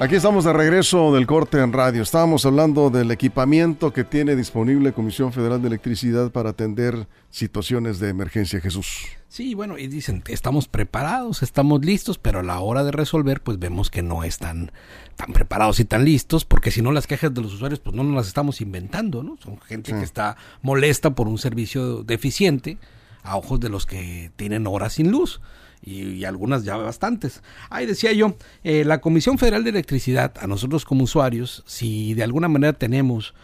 Aquí 0.00 0.14
estamos 0.14 0.44
de 0.44 0.54
regreso 0.54 1.12
del 1.12 1.26
corte 1.26 1.58
en 1.58 1.74
radio. 1.74 2.02
Estábamos 2.02 2.46
hablando 2.46 2.88
del 2.88 3.10
equipamiento 3.10 3.92
que 3.92 4.02
tiene 4.02 4.34
disponible 4.34 4.94
Comisión 4.94 5.30
Federal 5.30 5.60
de 5.60 5.68
Electricidad 5.68 6.30
para 6.30 6.48
atender 6.48 7.06
situaciones 7.28 8.00
de 8.00 8.08
emergencia, 8.08 8.62
Jesús. 8.62 9.04
Sí, 9.28 9.52
bueno, 9.52 9.76
y 9.76 9.88
dicen, 9.88 10.24
estamos 10.28 10.68
preparados, 10.68 11.42
estamos 11.42 11.84
listos, 11.84 12.16
pero 12.16 12.38
a 12.38 12.42
la 12.42 12.60
hora 12.60 12.82
de 12.82 12.92
resolver, 12.92 13.42
pues 13.42 13.58
vemos 13.58 13.90
que 13.90 14.00
no 14.00 14.24
están 14.24 14.72
tan 15.16 15.34
preparados 15.34 15.80
y 15.80 15.84
tan 15.84 16.06
listos, 16.06 16.46
porque 16.46 16.70
si 16.70 16.80
no 16.80 16.92
las 16.92 17.06
quejas 17.06 17.34
de 17.34 17.42
los 17.42 17.52
usuarios, 17.52 17.80
pues 17.80 17.94
no 17.94 18.02
nos 18.02 18.14
las 18.14 18.26
estamos 18.26 18.62
inventando, 18.62 19.22
¿no? 19.22 19.36
Son 19.36 19.60
gente 19.60 19.92
que 19.92 20.02
está 20.02 20.38
molesta 20.62 21.10
por 21.10 21.28
un 21.28 21.36
servicio 21.36 22.04
deficiente 22.04 22.78
a 23.22 23.36
ojos 23.36 23.60
de 23.60 23.68
los 23.68 23.84
que 23.84 24.32
tienen 24.36 24.66
horas 24.66 24.94
sin 24.94 25.10
luz 25.10 25.42
y, 25.82 26.24
algunas 26.24 26.64
ya 26.64 26.76
bastantes. 26.76 27.42
Ahí 27.70 27.86
decía 27.86 28.12
yo, 28.12 28.36
eh, 28.64 28.84
la 28.84 29.00
Comisión 29.00 29.38
Federal 29.38 29.64
de 29.64 29.70
Electricidad, 29.70 30.32
a 30.40 30.46
nosotros 30.46 30.84
como 30.84 31.04
usuarios, 31.04 31.62
si 31.66 32.14
de 32.14 32.24
alguna 32.24 32.48
manera 32.48 32.72
tenemos 32.72 33.34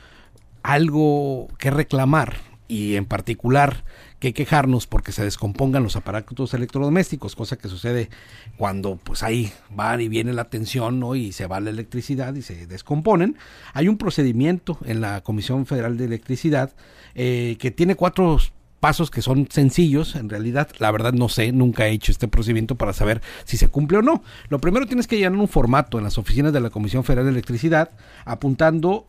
algo 0.62 1.48
que 1.58 1.70
reclamar 1.70 2.36
y 2.68 2.96
en 2.96 3.04
particular 3.04 3.84
que 4.18 4.32
quejarnos 4.32 4.86
porque 4.86 5.12
se 5.12 5.22
descompongan 5.22 5.82
los 5.82 5.94
aparatos 5.94 6.54
electrodomésticos, 6.54 7.36
cosa 7.36 7.56
que 7.56 7.68
sucede 7.68 8.08
cuando 8.56 8.96
pues 8.96 9.22
ahí 9.22 9.52
van 9.70 10.00
y 10.00 10.08
viene 10.08 10.32
la 10.32 10.44
tensión 10.44 10.98
¿no? 10.98 11.14
y 11.14 11.32
se 11.32 11.46
va 11.46 11.60
la 11.60 11.70
electricidad 11.70 12.34
y 12.34 12.42
se 12.42 12.66
descomponen. 12.66 13.36
Hay 13.74 13.88
un 13.88 13.98
procedimiento 13.98 14.78
en 14.84 15.00
la 15.00 15.20
Comisión 15.20 15.66
Federal 15.66 15.96
de 15.96 16.06
Electricidad 16.06 16.72
eh, 17.14 17.56
que 17.60 17.70
tiene 17.70 17.94
cuatro 17.94 18.38
pasos 18.86 19.10
que 19.10 19.20
son 19.20 19.48
sencillos, 19.50 20.14
en 20.14 20.28
realidad, 20.28 20.68
la 20.78 20.92
verdad 20.92 21.12
no 21.12 21.28
sé, 21.28 21.50
nunca 21.50 21.88
he 21.88 21.90
hecho 21.90 22.12
este 22.12 22.28
procedimiento 22.28 22.76
para 22.76 22.92
saber 22.92 23.20
si 23.42 23.56
se 23.56 23.66
cumple 23.66 23.98
o 23.98 24.02
no. 24.02 24.22
Lo 24.48 24.60
primero 24.60 24.86
tienes 24.86 25.08
que 25.08 25.16
llenar 25.16 25.36
un 25.40 25.48
formato 25.48 25.98
en 25.98 26.04
las 26.04 26.18
oficinas 26.18 26.52
de 26.52 26.60
la 26.60 26.70
Comisión 26.70 27.02
Federal 27.02 27.24
de 27.24 27.32
Electricidad 27.32 27.90
apuntando 28.24 29.04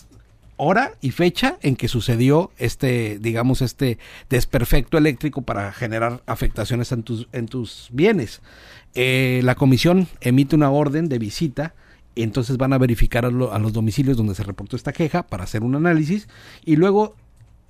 hora 0.56 0.94
y 1.00 1.12
fecha 1.12 1.60
en 1.62 1.76
que 1.76 1.90
sucedió 1.90 2.50
este, 2.58 3.20
digamos, 3.20 3.62
este 3.62 4.00
desperfecto 4.32 4.98
eléctrico 4.98 5.44
para 5.44 5.72
generar 5.74 6.24
afectaciones 6.26 6.92
en 6.92 7.04
tus, 7.04 7.28
en 7.32 7.46
tus 7.46 7.90
bienes. 7.92 8.42
Eh, 8.96 9.42
la 9.44 9.54
comisión 9.54 10.08
emite 10.22 10.56
una 10.56 10.72
orden 10.72 11.08
de 11.08 11.20
visita 11.20 11.76
entonces 12.16 12.58
van 12.58 12.74
a 12.74 12.80
verificar 12.80 13.26
a, 13.26 13.30
los 13.30 13.74
domicilios 13.74 14.18
donde 14.18 14.34
se 14.34 14.42
reportó 14.42 14.76
esta 14.76 14.92
queja 14.92 15.28
para 15.28 15.44
hacer 15.44 15.62
un 15.62 15.76
análisis 15.76 16.28
y 16.66 16.78
luego 16.78 17.16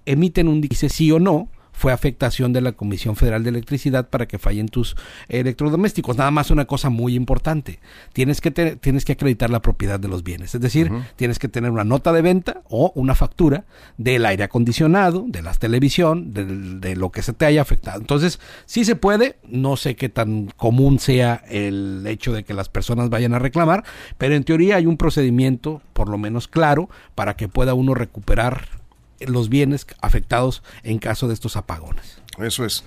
emiten 0.05 0.47
un 0.47 0.61
dice 0.61 0.87
sí 0.87 1.11
o 1.11 1.19
no 1.19 1.49
fue 1.77 1.93
afectación 1.93 2.53
de 2.53 2.61
la 2.61 2.71
Comisión 2.71 3.15
Federal 3.15 3.43
de 3.43 3.49
Electricidad 3.49 4.09
para 4.09 4.27
que 4.27 4.39
fallen 4.39 4.67
tus 4.67 4.95
electrodomésticos. 5.29 6.17
Nada 6.17 6.31
más 6.31 6.49
una 6.49 6.65
cosa 6.65 6.89
muy 6.89 7.13
importante. 7.13 7.79
Tienes 8.13 8.41
que, 8.41 8.49
tienes 8.49 9.05
que 9.05 9.13
acreditar 9.13 9.51
la 9.51 9.61
propiedad 9.61 9.99
de 9.99 10.07
los 10.07 10.23
bienes. 10.23 10.55
Es 10.55 10.61
decir, 10.61 10.91
tienes 11.17 11.37
que 11.37 11.47
tener 11.47 11.69
una 11.69 11.83
nota 11.83 12.11
de 12.13 12.23
venta 12.23 12.63
o 12.67 12.91
una 12.95 13.13
factura 13.13 13.65
del 13.97 14.25
aire 14.25 14.43
acondicionado, 14.43 15.25
de 15.27 15.43
la 15.43 15.53
televisión, 15.53 16.33
de, 16.33 16.45
de 16.45 16.95
lo 16.95 17.11
que 17.11 17.21
se 17.21 17.33
te 17.33 17.45
haya 17.45 17.61
afectado. 17.61 17.99
Entonces, 17.99 18.39
sí 18.65 18.83
se 18.83 18.95
puede. 18.95 19.37
No 19.47 19.77
sé 19.77 19.95
qué 19.95 20.09
tan 20.09 20.47
común 20.57 20.97
sea 20.97 21.43
el 21.47 22.03
hecho 22.07 22.33
de 22.33 22.43
que 22.43 22.55
las 22.55 22.69
personas 22.69 23.11
vayan 23.11 23.35
a 23.35 23.39
reclamar, 23.39 23.83
pero 24.17 24.33
en 24.33 24.43
teoría 24.43 24.77
hay 24.77 24.87
un 24.87 24.97
procedimiento, 24.97 25.83
por 25.93 26.09
lo 26.09 26.17
menos 26.17 26.47
claro, 26.47 26.89
para 27.13 27.35
que 27.35 27.47
pueda 27.47 27.75
uno 27.75 27.93
recuperar 27.93 28.76
los 29.19 29.49
bienes 29.49 29.87
afectados 30.01 30.63
en 30.83 30.99
caso 30.99 31.27
de 31.27 31.33
estos 31.33 31.55
apagones. 31.55 32.19
Eso 32.37 32.65
es. 32.65 32.83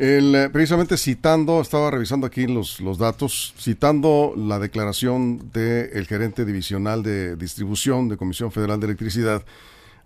Eh, 0.00 0.48
precisamente 0.52 0.96
citando, 0.96 1.60
estaba 1.60 1.90
revisando 1.90 2.26
aquí 2.26 2.46
los, 2.46 2.80
los 2.80 2.98
datos, 2.98 3.52
citando 3.58 4.32
la 4.36 4.60
declaración 4.60 5.50
del 5.52 6.06
gerente 6.06 6.44
divisional 6.44 7.02
de 7.02 7.34
distribución 7.34 8.08
de 8.08 8.16
Comisión 8.16 8.52
Federal 8.52 8.78
de 8.78 8.86
Electricidad, 8.86 9.42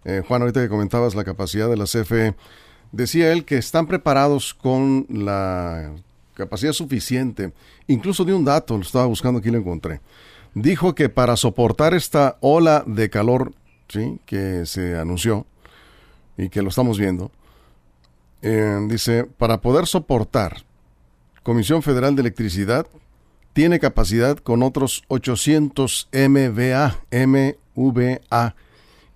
eh, 0.04 0.22
Juan, 0.26 0.42
ahorita 0.42 0.62
que 0.62 0.68
comentabas 0.68 1.14
la 1.14 1.24
capacidad 1.24 1.68
de 1.68 1.76
la 1.76 1.84
CFE, 1.84 2.34
decía 2.90 3.32
él 3.32 3.44
que 3.44 3.58
están 3.58 3.86
preparados 3.86 4.54
con 4.54 5.06
la 5.10 5.92
capacidad 6.34 6.72
suficiente, 6.72 7.52
incluso 7.86 8.24
de 8.24 8.32
un 8.34 8.44
dato, 8.44 8.76
lo 8.76 8.82
estaba 8.82 9.06
buscando 9.06 9.40
aquí 9.40 9.50
lo 9.50 9.58
encontré. 9.58 10.00
Dijo 10.54 10.94
que 10.94 11.08
para 11.08 11.36
soportar 11.36 11.94
esta 11.94 12.36
ola 12.40 12.82
de 12.86 13.10
calor 13.10 13.52
¿sí? 13.88 14.18
que 14.26 14.66
se 14.66 14.96
anunció, 14.96 15.46
y 16.36 16.48
que 16.48 16.62
lo 16.62 16.68
estamos 16.68 16.98
viendo, 16.98 17.30
eh, 18.42 18.78
dice, 18.88 19.24
para 19.24 19.60
poder 19.60 19.86
soportar 19.86 20.64
Comisión 21.42 21.82
Federal 21.82 22.14
de 22.14 22.20
Electricidad, 22.22 22.86
tiene 23.52 23.78
capacidad 23.78 24.38
con 24.38 24.62
otros 24.62 25.04
800 25.08 26.08
MVA, 26.12 27.00
MVA, 27.10 28.54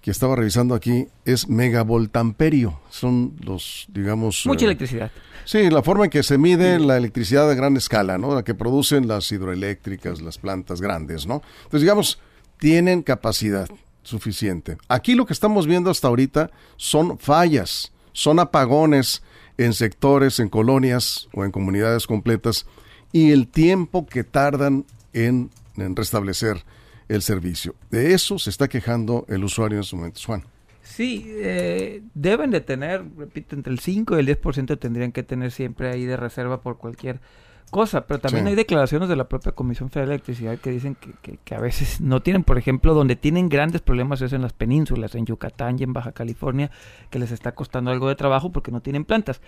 que 0.01 0.11
estaba 0.11 0.37
revisando 0.37 0.75
aquí, 0.75 1.09
es 1.25 1.49
megavoltamperio. 1.49 2.79
Son 2.91 3.35
los, 3.41 3.87
digamos... 3.89 4.45
Mucha 4.47 4.65
eh, 4.65 4.69
electricidad. 4.69 5.11
Sí, 5.45 5.71
la 5.71 5.83
forma 5.83 6.05
en 6.05 6.11
que 6.11 6.23
se 6.23 6.39
mide 6.39 6.79
la 6.79 6.97
electricidad 6.97 7.51
a 7.51 7.55
gran 7.55 7.77
escala, 7.77 8.19
¿no? 8.19 8.35
La 8.35 8.45
que 8.45 8.55
producen 8.55 9.09
las 9.09 9.31
hidroeléctricas, 9.33 10.21
las 10.21 10.39
plantas 10.39 10.81
grandes, 10.81 11.27
¿no? 11.27 11.43
Entonces, 11.65 11.81
digamos, 11.81 12.19
tienen 12.59 13.03
capacidad 13.03 13.69
suficiente. 14.07 14.79
Aquí 14.89 15.15
lo 15.15 15.27
que 15.27 15.33
estamos 15.33 15.67
viendo 15.67 15.91
hasta 15.91 16.09
ahorita 16.09 16.51
son 16.77 17.19
fallas, 17.19 17.93
son 18.13 18.39
apagones 18.39 19.23
en 19.59 19.73
sectores, 19.73 20.39
en 20.41 20.49
colonias 20.49 21.29
o 21.33 21.45
en 21.45 21.51
comunidades 21.51 22.07
completas 22.07 22.67
y 23.13 23.33
el 23.33 23.49
tiempo 23.49 24.07
que 24.07 24.25
tardan 24.25 24.85
en, 25.13 25.51
restablecer 25.77 26.65
el 27.09 27.23
servicio. 27.23 27.75
De 27.91 28.15
eso 28.15 28.39
se 28.39 28.51
está 28.51 28.69
quejando 28.69 29.25
el 29.29 29.45
usuario 29.45 29.79
en 29.79 29.85
su 29.85 29.97
momento. 29.97 30.21
Juan. 30.25 30.45
Sí, 30.83 31.27
eh, 31.29 32.03
deben 32.15 32.51
de 32.51 32.61
tener, 32.61 33.05
repito, 33.17 33.57
entre 33.57 33.73
el 33.73 33.81
5 33.81 34.17
y 34.17 34.21
el 34.21 34.27
10% 34.41 34.79
tendrían 34.79 35.13
que 35.13 35.23
tener 35.23 35.51
siempre 35.51 35.91
ahí 35.91 36.05
de 36.05 36.17
reserva 36.17 36.63
por 36.63 36.79
cualquier 36.79 37.21
cosa, 37.71 38.07
pero 38.07 38.21
también 38.21 38.47
hay 38.47 38.55
declaraciones 38.55 39.09
de 39.09 39.17
la 39.17 39.29
propia 39.29 39.53
Comisión 39.53 39.91
Federal 39.91 40.09
de 40.09 40.15
Electricidad 40.15 40.59
que 40.59 40.71
dicen 40.71 40.97
que, 40.97 41.39
que, 41.39 41.55
a 41.55 41.61
veces 41.61 42.01
no 42.01 42.21
tienen, 42.21 42.45
por 42.45 42.59
ejemplo, 42.59 42.95
donde 42.95 43.17
tienen 43.17 43.49
grandes 43.49 43.83
problemas 43.83 44.23
es 44.23 44.33
en 44.33 44.43
las 44.43 44.53
penínsulas, 44.53 45.15
en 45.15 45.27
Yucatán 45.27 45.77
y 45.79 45.83
en 45.83 45.93
Baja 45.93 46.13
California, 46.13 46.71
que 47.11 47.19
les 47.19 47.31
está 47.31 47.53
costando 47.53 47.91
algo 47.91 48.09
de 48.09 48.15
trabajo 48.15 48.51
porque 48.53 48.71
no 48.71 48.81
tienen 48.81 49.05
plantas. 49.05 49.41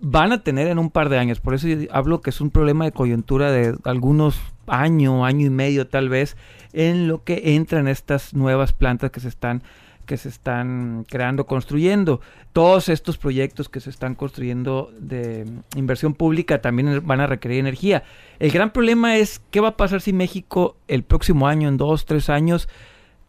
Van 0.00 0.32
a 0.32 0.42
tener 0.42 0.66
en 0.66 0.78
un 0.78 0.90
par 0.90 1.08
de 1.08 1.18
años, 1.18 1.40
por 1.40 1.54
eso 1.54 1.68
hablo 1.92 2.20
que 2.20 2.30
es 2.30 2.40
un 2.40 2.50
problema 2.50 2.84
de 2.84 2.92
coyuntura 2.92 3.52
de 3.52 3.76
algunos 3.84 4.40
años, 4.66 5.24
año 5.24 5.46
y 5.46 5.50
medio 5.50 5.86
tal 5.86 6.08
vez, 6.08 6.36
en 6.72 7.06
lo 7.06 7.22
que 7.22 7.54
entran 7.54 7.86
estas 7.86 8.34
nuevas 8.34 8.72
plantas 8.72 9.10
que 9.10 9.20
se 9.20 9.28
están 9.28 9.62
que 10.12 10.18
se 10.18 10.28
están 10.28 11.06
creando, 11.08 11.46
construyendo. 11.46 12.20
Todos 12.52 12.90
estos 12.90 13.16
proyectos 13.16 13.70
que 13.70 13.80
se 13.80 13.88
están 13.88 14.14
construyendo 14.14 14.92
de 14.98 15.46
inversión 15.74 16.12
pública 16.12 16.60
también 16.60 17.06
van 17.06 17.20
a 17.22 17.26
requerir 17.26 17.60
energía. 17.60 18.02
El 18.38 18.50
gran 18.50 18.74
problema 18.74 19.16
es 19.16 19.40
qué 19.50 19.60
va 19.60 19.68
a 19.68 19.76
pasar 19.78 20.02
si 20.02 20.12
México 20.12 20.76
el 20.86 21.02
próximo 21.02 21.48
año, 21.48 21.66
en 21.66 21.78
dos, 21.78 22.04
tres 22.04 22.28
años, 22.28 22.68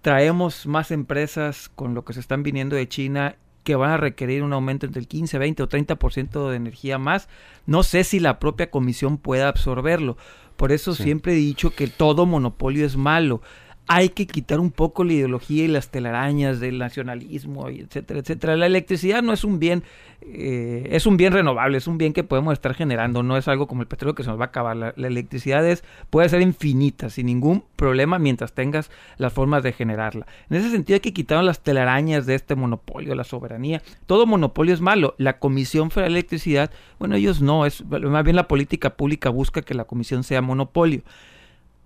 traemos 0.02 0.65
más 0.65 0.91
empresas 0.91 1.69
con 1.74 1.93
lo 1.93 2.04
que 2.04 2.12
se 2.12 2.19
están 2.19 2.43
viniendo 2.43 2.76
de 2.76 2.89
China 2.89 3.38
que 3.63 3.78
van 3.78 3.91
a 3.91 3.98
requerir 3.98 4.43
un 4.43 4.52
aumento 4.52 4.86
entre 4.86 5.00
el 5.00 5.08
15, 5.08 5.38
20 5.38 5.63
o 5.63 5.69
30% 5.69 6.50
de 6.50 6.58
energía 6.58 6.98
más. 6.98 7.30
No 7.65 7.84
sé 7.84 8.04
si 8.04 8.19
la 8.19 8.39
propia 8.39 8.69
comisión 8.69 9.17
pueda 9.17 9.48
absorberlo. 9.48 10.17
Por 10.58 10.74
eso 10.74 10.96
siempre 10.96 11.32
he 11.32 11.38
dicho 11.38 11.69
que 11.69 11.88
todo 11.88 12.26
monopolio 12.26 12.86
es 12.86 12.98
malo 12.98 13.41
hay 13.88 14.10
que 14.10 14.28
quitar 14.28 14.60
un 14.60 14.72
poco 14.72 15.04
la 15.04 15.13
ideología 15.13 15.65
y 15.65 15.67
las 15.67 15.89
telarañas 15.89 16.60
del 16.60 16.78
nacionalismo, 16.78 17.67
etcétera, 17.67 18.22
etcétera. 18.22 18.56
La 18.56 18.65
electricidad 18.65 19.22
no 19.22 19.34
es 19.34 19.43
un 19.43 19.60
bien, 19.60 19.84
eh, 20.22 20.88
es 20.91 21.06
un 21.06 21.17
bien 21.17 21.34
renovable, 21.34 21.78
es 21.78 21.88
un 21.88 21.98
bien 21.98 22.13
que 22.13 22.24
podemos 22.24 22.54
estar 22.54 22.74
generando, 22.76 23.24
no 23.24 23.36
es 23.36 23.48
algo 23.50 23.67
como 23.67 23.82
el 23.82 23.88
petróleo 23.88 24.15
que 24.15 24.24
se 24.24 24.30
nos 24.30 24.39
va 24.39 24.46
a 24.46 24.48
acabar. 24.48 24.78
La, 24.78 24.93
electricidad 24.96 25.67
es, 25.67 25.84
puede 26.10 26.30
ser 26.30 26.41
infinita, 26.41 27.10
sin 27.10 27.26
ningún 27.26 27.65
problema, 27.76 28.19
mientras 28.19 28.54
tengas 28.54 28.89
las 29.17 29.34
formas 29.34 29.63
de 29.63 29.74
generarla. 29.74 30.28
En 30.50 30.58
ese 30.58 30.72
sentido 30.72 30.96
hay 30.96 31.02
que 31.02 31.13
quitar 31.13 31.43
las 31.43 31.60
telarañas 31.60 32.26
de 32.26 32.36
este 32.36 32.56
monopolio, 32.56 33.15
la 33.15 33.26
soberanía. 33.26 33.82
Todo 34.06 34.26
monopolio 34.26 34.74
es 34.74 34.82
malo. 34.82 35.13
La 35.17 35.39
Comisión 35.39 35.91
Federal 35.91 36.13
de 36.13 36.19
Electricidad, 36.19 36.72
bueno, 37.00 37.15
ellos 37.15 37.41
no, 37.41 37.65
es 37.65 37.84
más 37.86 38.24
bien 38.24 38.38
la 38.38 38.48
política 38.48 38.91
pública 38.96 39.30
busca 39.30 39.62
que 39.62 39.74
la 39.74 39.84
comisión 39.84 40.24
sea 40.24 40.41
monopolio 40.41 41.04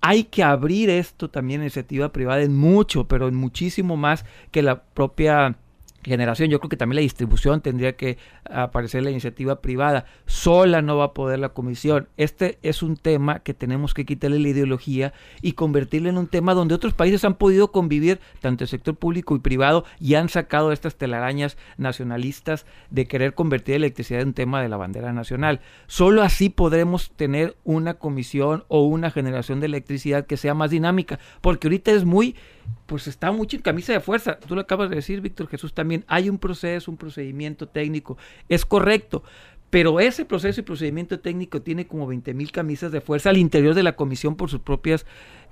hay 0.02 0.26
que 0.26 0.44
abrir 0.44 0.90
esto 0.90 1.30
también 1.30 1.62
iniciativa 1.62 2.12
privada 2.12 2.42
en 2.42 2.56
mucho, 2.56 3.08
pero 3.08 3.28
en 3.28 3.36
muchísimo 3.36 3.98
más 3.98 4.26
que 4.52 4.62
la 4.62 4.84
propia 4.84 5.58
generación. 6.04 6.50
Yo 6.50 6.60
creo 6.60 6.70
que 6.70 6.78
también 6.78 6.98
la 6.98 7.02
distribución 7.02 7.62
tendría 7.62 7.96
que 7.96 8.18
aparecer 8.50 9.04
la 9.04 9.12
iniciativa 9.12 9.62
privada. 9.62 10.06
Sola 10.26 10.82
no 10.82 10.98
va 10.98 11.06
a 11.06 11.14
poder 11.14 11.40
la 11.40 11.50
comisión. 11.50 12.08
Este 12.18 12.58
es 12.62 12.84
un 12.84 12.98
tema 12.98 13.40
que 13.40 13.54
tenemos 13.54 13.94
que 13.94 14.06
quitarle 14.06 14.40
la 14.40 14.50
ideología 14.50 15.14
y 15.42 15.54
convertirlo 15.54 16.10
en 16.10 16.18
un 16.18 16.28
tema 16.28 16.54
donde 16.54 16.76
otros 16.76 16.94
países 16.94 17.26
han 17.26 17.36
podido 17.36 17.72
convivir, 17.72 18.20
tanto 18.42 18.64
el 18.64 18.70
sector 18.70 18.96
público 18.96 19.36
y 19.36 19.40
privado, 19.40 19.86
y 20.00 20.16
han 20.16 20.30
sacado 20.30 20.72
estas 20.72 20.96
telarañas 20.96 21.58
nacionalistas 21.78 22.66
de 22.90 23.08
querer 23.08 23.34
convertir 23.34 23.74
la 23.74 23.88
electricidad 23.88 24.22
en 24.22 24.30
un 24.30 24.34
tema 24.34 24.62
de 24.62 24.70
la 24.70 24.78
bandera 24.78 25.14
nacional. 25.14 25.62
Solo 25.88 26.22
así 26.22 26.50
podremos 26.50 27.12
tener 27.12 27.56
una 27.64 27.96
comisión 27.96 28.64
o 28.68 28.86
una 28.86 29.12
generación 29.12 29.60
de 29.60 29.68
electricidad 29.68 30.26
que 30.26 30.38
sea 30.38 30.54
más 30.54 30.72
dinámica, 30.72 31.20
porque 31.42 31.68
ahorita 31.68 31.92
es 31.92 32.06
muy 32.06 32.36
pues 32.86 33.08
está 33.08 33.32
mucho 33.32 33.56
en 33.58 33.62
camisa 33.62 33.93
de 33.93 33.99
fuerza. 33.99 34.39
Tú 34.39 34.56
lo 34.56 34.62
acabas 34.62 34.89
de 34.89 34.95
decir, 34.95 35.21
Víctor 35.21 35.47
Jesús, 35.47 35.73
también 35.73 36.06
hay 36.08 36.30
un 36.30 36.38
proceso, 36.38 36.89
un 36.89 36.97
procedimiento 36.97 37.67
técnico. 37.67 38.17
Es 38.49 38.65
correcto. 38.65 39.23
Pero 39.69 39.99
ese 39.99 40.25
proceso 40.25 40.62
y 40.62 40.63
procedimiento 40.63 41.19
técnico 41.19 41.62
tiene 41.62 41.88
como 41.88 42.08
20 42.08 42.34
mil 42.34 42.51
camisas 42.51 42.91
de 42.91 43.01
fuerza 43.01 43.30
al 43.30 43.38
interior 43.38 43.75
de 43.75 43.84
la 43.84 43.95
comisión 43.95 44.36
por 44.36 44.49
sus 44.49 44.62
propias 44.62 45.06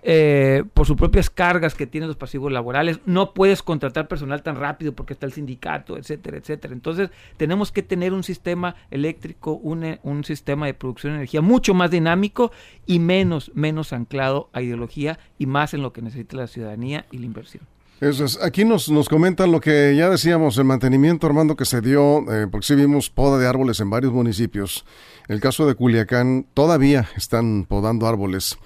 eh, 0.08 0.64
por 0.76 0.86
sus 0.86 0.96
propias 0.96 1.32
cargas 1.32 1.74
que 1.74 1.88
tienen 1.88 2.08
los 2.08 2.16
pasivos 2.16 2.52
laborales. 2.52 3.00
No 3.08 3.34
puedes 3.34 3.64
contratar 3.64 4.08
personal 4.08 4.44
tan 4.44 4.56
rápido 4.56 4.94
porque 4.94 5.14
está 5.14 5.26
el 5.26 5.34
sindicato, 5.34 5.98
etcétera, 5.98 6.38
etcétera. 6.38 6.76
Entonces 6.76 7.10
tenemos 7.38 7.72
que 7.72 7.82
tener 7.82 8.14
un 8.14 8.24
sistema 8.24 8.76
eléctrico, 8.92 9.54
un, 9.54 9.98
un 10.04 10.24
sistema 10.24 10.68
de 10.68 10.76
producción 10.76 11.14
de 11.14 11.18
energía 11.18 11.42
mucho 11.42 11.74
más 11.74 11.90
dinámico 11.90 12.52
y 12.86 13.00
menos, 13.00 13.52
menos 13.56 13.94
anclado 13.94 14.50
a 14.54 14.62
ideología 14.62 15.18
y 15.40 15.48
más 15.48 15.74
en 15.74 15.82
lo 15.82 15.92
que 15.92 16.04
necesita 16.04 16.38
la 16.38 16.46
ciudadanía 16.46 17.08
y 17.10 17.18
la 17.18 17.26
inversión. 17.26 17.66
Eso 18.02 18.26
es. 18.26 18.42
Aquí 18.42 18.66
nos, 18.66 18.90
nos 18.90 19.08
comentan 19.08 19.52
lo 19.52 19.62
que 19.62 19.96
ya 19.96 20.10
decíamos, 20.10 20.58
el 20.58 20.66
mantenimiento, 20.66 21.28
Armando, 21.28 21.56
que 21.56 21.66
se 21.66 21.80
dio, 21.80 22.20
eh, 22.32 22.48
porque 22.52 22.68
sí 22.68 22.76
vimos 22.76 23.10
poda 23.10 23.38
de 23.38 23.48
árboles 23.48 23.80
en 23.80 23.90
varios 23.90 24.12
municipios. 24.12 24.86
El 25.28 25.40
caso 25.40 25.66
de 25.66 25.76
Culiacán, 25.76 26.46
todavía 26.54 27.08
están 27.16 27.66
podando 27.66 28.06
árboles. 28.06 28.58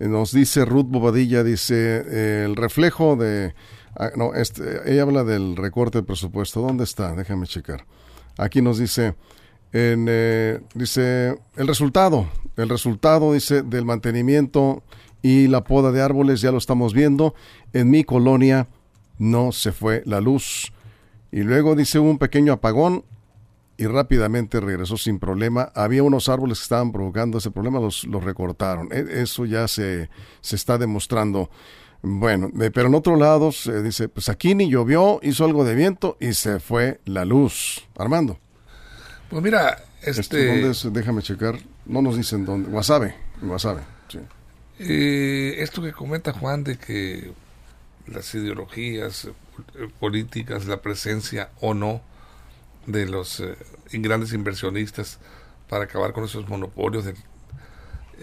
Eh, 0.00 0.08
nos 0.08 0.32
dice 0.32 0.64
Ruth 0.64 0.86
Bobadilla, 0.88 1.44
dice, 1.44 2.02
eh, 2.06 2.42
el 2.44 2.56
reflejo 2.56 3.16
de... 3.16 3.54
Ah, 3.96 4.10
no, 4.16 4.34
este, 4.34 4.90
ella 4.90 5.02
habla 5.02 5.22
del 5.22 5.56
recorte 5.56 5.98
de 5.98 6.04
presupuesto. 6.04 6.60
¿Dónde 6.60 6.82
está? 6.82 7.14
Déjame 7.14 7.46
checar. 7.46 7.86
Aquí 8.36 8.60
nos 8.60 8.78
dice, 8.78 9.14
en, 9.72 10.06
eh, 10.08 10.60
dice, 10.74 11.38
el 11.56 11.68
resultado, 11.68 12.28
el 12.56 12.68
resultado, 12.68 13.32
dice, 13.32 13.62
del 13.62 13.84
mantenimiento 13.84 14.82
y 15.24 15.48
la 15.48 15.64
poda 15.64 15.90
de 15.90 16.02
árboles, 16.02 16.42
ya 16.42 16.52
lo 16.52 16.58
estamos 16.58 16.92
viendo. 16.92 17.34
En 17.72 17.88
mi 17.90 18.04
colonia 18.04 18.68
no 19.18 19.52
se 19.52 19.72
fue 19.72 20.02
la 20.04 20.20
luz. 20.20 20.70
Y 21.32 21.40
luego 21.44 21.74
dice 21.74 21.98
un 21.98 22.18
pequeño 22.18 22.52
apagón 22.52 23.04
y 23.78 23.86
rápidamente 23.86 24.60
regresó 24.60 24.98
sin 24.98 25.18
problema. 25.18 25.72
Había 25.74 26.02
unos 26.02 26.28
árboles 26.28 26.58
que 26.58 26.64
estaban 26.64 26.92
provocando 26.92 27.38
ese 27.38 27.50
problema, 27.50 27.80
los, 27.80 28.04
los 28.04 28.22
recortaron. 28.22 28.88
E- 28.92 29.22
Eso 29.22 29.46
ya 29.46 29.66
se, 29.66 30.10
se 30.42 30.56
está 30.56 30.76
demostrando. 30.76 31.48
Bueno, 32.02 32.50
eh, 32.60 32.70
pero 32.70 32.88
en 32.88 32.94
otro 32.94 33.16
lado 33.16 33.50
se 33.50 33.82
dice, 33.82 34.10
pues 34.10 34.28
aquí 34.28 34.54
ni 34.54 34.68
llovió, 34.68 35.20
hizo 35.22 35.46
algo 35.46 35.64
de 35.64 35.74
viento 35.74 36.18
y 36.20 36.34
se 36.34 36.60
fue 36.60 37.00
la 37.06 37.24
luz. 37.24 37.88
Armando, 37.96 38.38
Pues 39.30 39.42
mira, 39.42 39.78
este, 40.02 40.20
este, 40.20 40.46
¿dónde 40.48 40.70
es? 40.70 40.86
Déjame 40.92 41.22
checar. 41.22 41.54
No 41.86 42.02
nos 42.02 42.18
dicen 42.18 42.44
dónde. 42.44 42.68
Guasave, 42.68 43.14
Guasave. 43.40 43.93
Eh, 44.78 45.56
esto 45.58 45.82
que 45.82 45.92
comenta 45.92 46.32
Juan 46.32 46.64
de 46.64 46.76
que 46.76 47.32
las 48.06 48.34
ideologías 48.34 49.26
eh, 49.26 49.88
políticas, 50.00 50.66
la 50.66 50.82
presencia 50.82 51.50
o 51.60 51.74
no 51.74 52.02
de 52.86 53.06
los 53.06 53.40
eh, 53.40 53.56
grandes 53.92 54.32
inversionistas 54.32 55.18
para 55.68 55.84
acabar 55.84 56.12
con 56.12 56.24
esos 56.24 56.48
monopolios 56.48 57.04
del, 57.04 57.16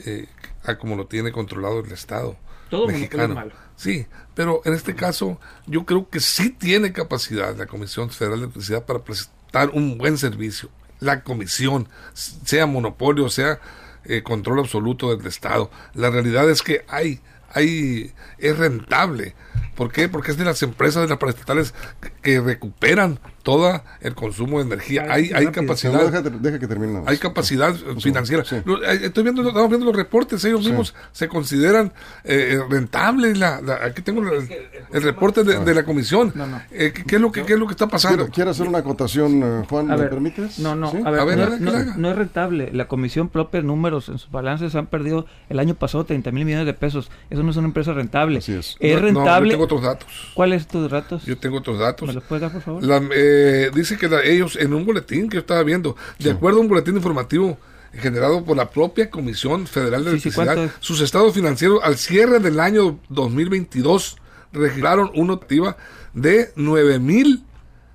eh, 0.06 0.28
a 0.64 0.78
como 0.78 0.96
lo 0.96 1.08
tiene 1.08 1.32
controlado 1.32 1.80
el 1.80 1.92
Estado 1.92 2.38
Todo 2.70 2.88
mexicano. 2.88 3.24
es 3.24 3.30
malo. 3.30 3.52
Sí, 3.76 4.06
pero 4.36 4.62
en 4.66 4.74
este 4.74 4.96
caso 4.96 5.40
yo 5.66 5.86
creo 5.86 6.10
que 6.10 6.20
sí 6.20 6.52
tiene 6.52 6.94
capacidad 6.94 7.56
la 7.56 7.66
Comisión 7.66 8.10
Federal 8.10 8.40
de 8.40 8.46
Electricidad 8.46 8.86
para 8.86 9.00
prestar 9.00 9.70
un 9.72 9.98
buen 9.98 10.18
servicio. 10.18 10.70
La 11.00 11.24
comisión, 11.24 11.88
sea 12.14 12.68
monopolio, 12.68 13.28
sea 13.30 13.60
eh, 14.06 14.24
control 14.24 14.60
absoluto 14.60 15.16
del 15.16 15.26
Estado. 15.28 15.72
La 15.94 16.10
realidad 16.10 16.50
es 16.50 16.62
que 16.62 16.86
hay, 16.88 17.20
hay, 17.50 18.14
es 18.38 18.58
rentable. 18.58 19.36
¿Por 19.76 19.92
qué? 19.92 20.10
Porque 20.10 20.32
es 20.32 20.38
de 20.38 20.46
las 20.46 20.62
empresas 20.64 21.04
de 21.04 21.10
las 21.10 21.18
paraestatales 21.18 21.74
que, 22.02 22.12
que 22.22 22.42
recuperan 22.42 23.20
todo 23.44 23.82
el 24.02 24.16
consumo 24.16 24.60
de 24.60 24.66
energía. 24.66 25.06
Ay, 25.10 25.32
Hay, 25.34 25.46
hay 25.46 25.48
capacidad. 25.52 25.94
No, 25.94 26.04
deja, 26.06 26.22
deja 26.22 26.60
que 26.60 26.68
termine. 26.68 27.02
Hay 27.06 27.18
capacidad 27.18 27.76
eh, 27.76 28.00
financiera. 28.00 28.44
sí. 28.46 28.56
Eh, 28.56 29.00
Estoy 29.04 29.24
viendo, 29.24 29.42
estamos 29.48 29.70
viendo 29.70 29.86
los 29.88 29.96
reportes, 29.96 30.44
ellos 30.46 30.62
Sí. 30.62 30.68
mismos 30.70 30.94
se 31.12 31.28
consideran 31.28 31.92
eh, 32.24 32.60
rentables. 32.70 33.38
La, 33.38 33.62
la- 33.62 33.86
aquí 33.86 34.02
tengo 34.02 34.22
el, 34.22 34.48
el 34.94 35.04
reporte 35.04 35.44
de, 35.44 35.60
de 35.64 35.74
la 35.76 35.84
comisión. 35.84 36.32
No, 36.36 36.46
no. 36.48 36.62
Eh, 36.72 36.94
¿qué, 36.94 37.16
es 37.16 37.22
lo 37.22 37.32
que, 37.32 37.44
qué 37.44 37.54
es 37.54 37.60
lo 37.60 37.66
que 37.68 37.72
está 37.74 37.88
pasando? 37.88 38.18
Quiero, 38.18 38.34
quiero 38.34 38.52
hacer 38.52 38.68
una 38.68 38.80
acotación, 38.80 39.42
eh, 39.44 39.66
Juan, 39.70 39.90
A 39.92 39.96
¿me 39.96 40.02
ver, 40.02 40.10
permites? 40.10 40.60
No, 40.60 40.76
no, 40.76 40.92
¿Sí? 40.92 40.98
a 41.04 41.10
ver, 41.10 41.20
A 41.20 41.26
ver, 41.26 41.62
no, 41.98 42.10
es 42.10 42.16
rentable. 42.16 42.70
La 42.74 42.88
comisión 42.88 43.30
propia, 43.30 43.62
números 43.62 44.10
en 44.10 44.18
sus 44.20 44.30
balances 44.32 44.76
han 44.76 44.88
perdido 44.88 45.26
el 45.50 45.60
año 45.60 45.76
pasado 45.76 46.04
30 46.06 46.32
mil 46.32 46.46
millones 46.46 46.66
de 46.66 46.74
pesos. 46.74 47.10
Eso 47.30 47.44
no 47.44 47.52
es 47.52 47.58
una 47.58 47.68
empresa 47.68 47.94
rentable. 47.94 48.40
Así 48.40 48.54
es. 48.54 48.78
No, 48.82 48.88
no, 48.96 49.00
rentable. 49.02 49.50
yo 49.50 49.54
tengo 49.54 49.64
otros 49.66 49.82
datos. 49.82 50.32
¿Cuáles 50.34 50.68
tus 50.68 50.90
datos? 50.92 51.26
Yo 51.26 51.38
tengo 51.38 51.58
otros 51.58 51.80
datos. 51.80 52.08
¿Me 52.08 52.14
los 52.14 52.24
puedes 52.24 52.42
dar, 52.42 52.52
por 52.52 52.62
favor? 52.62 52.84
La- 52.84 53.02
eh, 53.14 53.31
dice 53.74 53.98
que 53.98 54.08
la- 54.08 54.24
ellos, 54.24 54.56
en 54.56 54.74
un 54.74 54.86
boletín 54.86 55.30
que 55.30 55.36
yo 55.36 55.42
estaba 55.42 55.64
viendo, 55.64 55.96
de 56.20 56.32
acuerdo 56.32 56.60
a 56.60 56.62
un 56.62 56.68
boletín 56.68 56.96
informativo 56.96 57.58
generado 57.94 58.44
por 58.46 58.56
la 58.56 58.70
propia 58.70 59.10
Comisión 59.10 59.68
Federal 59.68 60.04
de 60.06 60.12
Sí, 60.12 60.30
Electricidad, 60.30 60.56
sus 60.80 61.02
estados 61.02 61.34
financieros 61.34 61.80
al 61.84 61.98
cierre 61.98 62.40
del 62.40 62.60
año 62.60 63.00
2022 63.10 64.18
registraron 64.54 65.12
una 65.16 65.34
activa 65.34 65.78
de 66.14 66.52
9 66.56 67.00
mil 67.00 67.44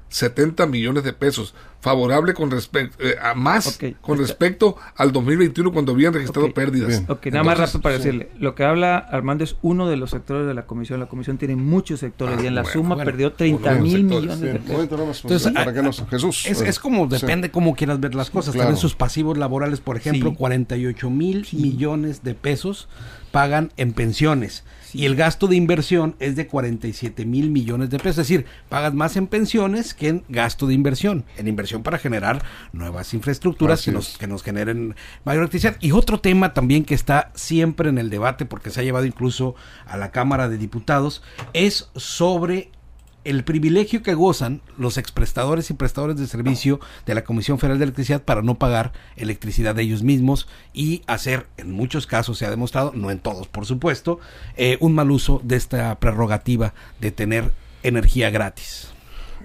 70 0.09 0.67
millones 0.67 1.03
de 1.05 1.13
pesos, 1.13 1.55
favorable 1.81 2.35
con 2.35 2.51
respecto 2.51 2.97
a 3.23 3.35
más 3.35 3.79
con 4.01 4.21
está- 4.21 4.27
respecto 4.27 4.77
al 4.97 5.13
2021 5.13 5.73
cuando 5.73 5.93
habían 5.93 6.13
registrado 6.13 6.53
pérdidas. 6.53 6.89
Bien. 6.89 7.05
Ok, 7.09 7.27
nada 7.27 7.45
más 7.45 7.59
rápido 7.59 7.81
para 7.81 7.97
sí. 7.97 8.03
decirle. 8.03 8.29
Lo 8.39 8.55
que 8.55 8.65
habla 8.65 8.97
Armando 8.99 9.45
es 9.45 9.57
uno 9.63 9.89
de 9.89 9.97
los 9.97 10.11
sectores 10.11 10.47
de 10.47 10.55
la 10.55 10.67
comisión. 10.67 10.99
La 11.01 11.07
comisión 11.07 11.39
tiene 11.39 11.55
muchos 11.57 12.01
sectores 12.01 12.39
Ah, 12.39 12.43
y 12.43 12.47
en 12.47 12.55
la 12.55 12.63
bueno, 12.63 12.73
suma 12.73 12.95
bueno. 12.97 13.11
perdió 13.11 13.33
30 13.33 13.57
Uno 13.61 13.69
de 13.71 13.75
los 13.81 13.83
mil 13.93 14.05
millones 14.05 14.41
de 14.41 14.55
pesos. 14.55 15.23
Entonces, 15.25 15.53
para 15.53 15.71
a- 15.71 15.75
que 15.75 15.83
nos... 15.83 16.05
Jesús. 16.09 16.47
Es, 16.47 16.61
eh, 16.61 16.69
es 16.69 16.79
como, 16.81 17.09
sí. 17.11 17.21
depende 17.21 17.51
cómo 17.51 17.75
quieras 17.77 18.01
ver 18.01 18.15
las 18.15 18.31
cosas. 18.31 18.53
Claro. 18.55 18.69
También 18.69 18.81
sus 18.81 18.95
pasivos 18.95 19.39
laborales, 19.39 19.81
por 19.81 19.97
ejemplo, 19.97 20.31
Sí. 20.31 20.37
48 20.37 21.11
mil 21.11 21.47
millones 21.53 22.23
de 22.23 22.35
pesos 22.35 22.89
pagan 23.31 23.71
en 23.77 23.93
pensiones. 23.93 24.65
Y 24.95 25.05
el 25.05 25.15
gasto 25.15 25.47
de 25.47 25.57
inversión 25.57 26.15
es 26.21 26.37
de 26.37 26.47
47 26.47 27.27
mil 27.27 27.51
millones 27.51 27.91
de 27.91 27.99
pesos. 27.99 28.13
Es 28.19 28.29
decir, 28.29 28.47
pagas 28.71 28.95
más 28.95 29.17
en 29.17 29.27
pensiones 29.27 29.93
que 29.93 30.09
en 30.09 30.25
gasto 30.31 30.67
de 30.67 30.73
inversión. 30.75 31.25
En 31.37 31.47
inversión 31.49 31.66
para 31.83 31.99
generar 31.99 32.45
nuevas 32.73 33.13
infraestructuras 33.15 33.81
Así 33.81 33.91
que 33.91 33.95
nos, 33.95 34.09
es. 34.11 34.19
que 34.19 34.27
nos 34.27 34.43
generen 34.43 34.97
mayor 35.25 35.43
electricidad. 35.43 35.77
Y 35.81 35.93
otro 35.93 36.21
tema 36.21 36.55
también 36.55 36.85
que 36.85 36.95
está 36.95 37.31
siempre 37.35 37.89
en 37.89 37.99
el 37.99 38.11
debate, 38.11 38.47
porque 38.47 38.71
se 38.71 38.81
ha 38.81 38.85
llevado 38.85 39.07
incluso 39.07 39.55
a 39.87 39.97
la 39.97 40.11
Cámara 40.11 40.49
de 40.49 40.59
Diputados, 40.59 41.23
es 41.53 41.91
sobre 41.97 42.71
el 43.27 43.43
privilegio 43.43 44.05
que 44.05 44.15
gozan 44.15 44.63
los 44.79 44.99
exprestadores 44.99 45.69
y 45.71 45.75
prestadores 45.75 46.17
de 46.17 46.29
servicio 46.29 46.79
de 47.07 47.15
la 47.17 47.25
Comisión 47.25 47.59
Federal 47.59 47.79
de 47.79 47.85
Electricidad 47.85 48.23
para 48.23 48.41
no 48.41 48.55
pagar 48.55 48.93
electricidad 49.17 49.75
de 49.75 49.83
ellos 49.83 50.05
mismos 50.05 50.47
y 50.73 51.03
hacer, 51.09 51.49
en 51.57 51.73
muchos 51.73 52.07
casos 52.07 52.39
se 52.39 52.47
ha 52.47 52.51
demostrado, 52.51 52.93
no 52.95 53.11
en 53.11 53.19
todos 53.19 53.49
por 53.49 53.67
supuesto, 53.67 54.21
eh, 54.57 54.79
un 54.81 54.95
mal 54.95 55.11
uso 55.11 55.41
de 55.43 55.57
esta 55.57 55.99
prerrogativa 55.99 56.73
de 57.01 57.11
tener 57.11 57.53
energía 57.83 58.31
gratis. 58.31 58.96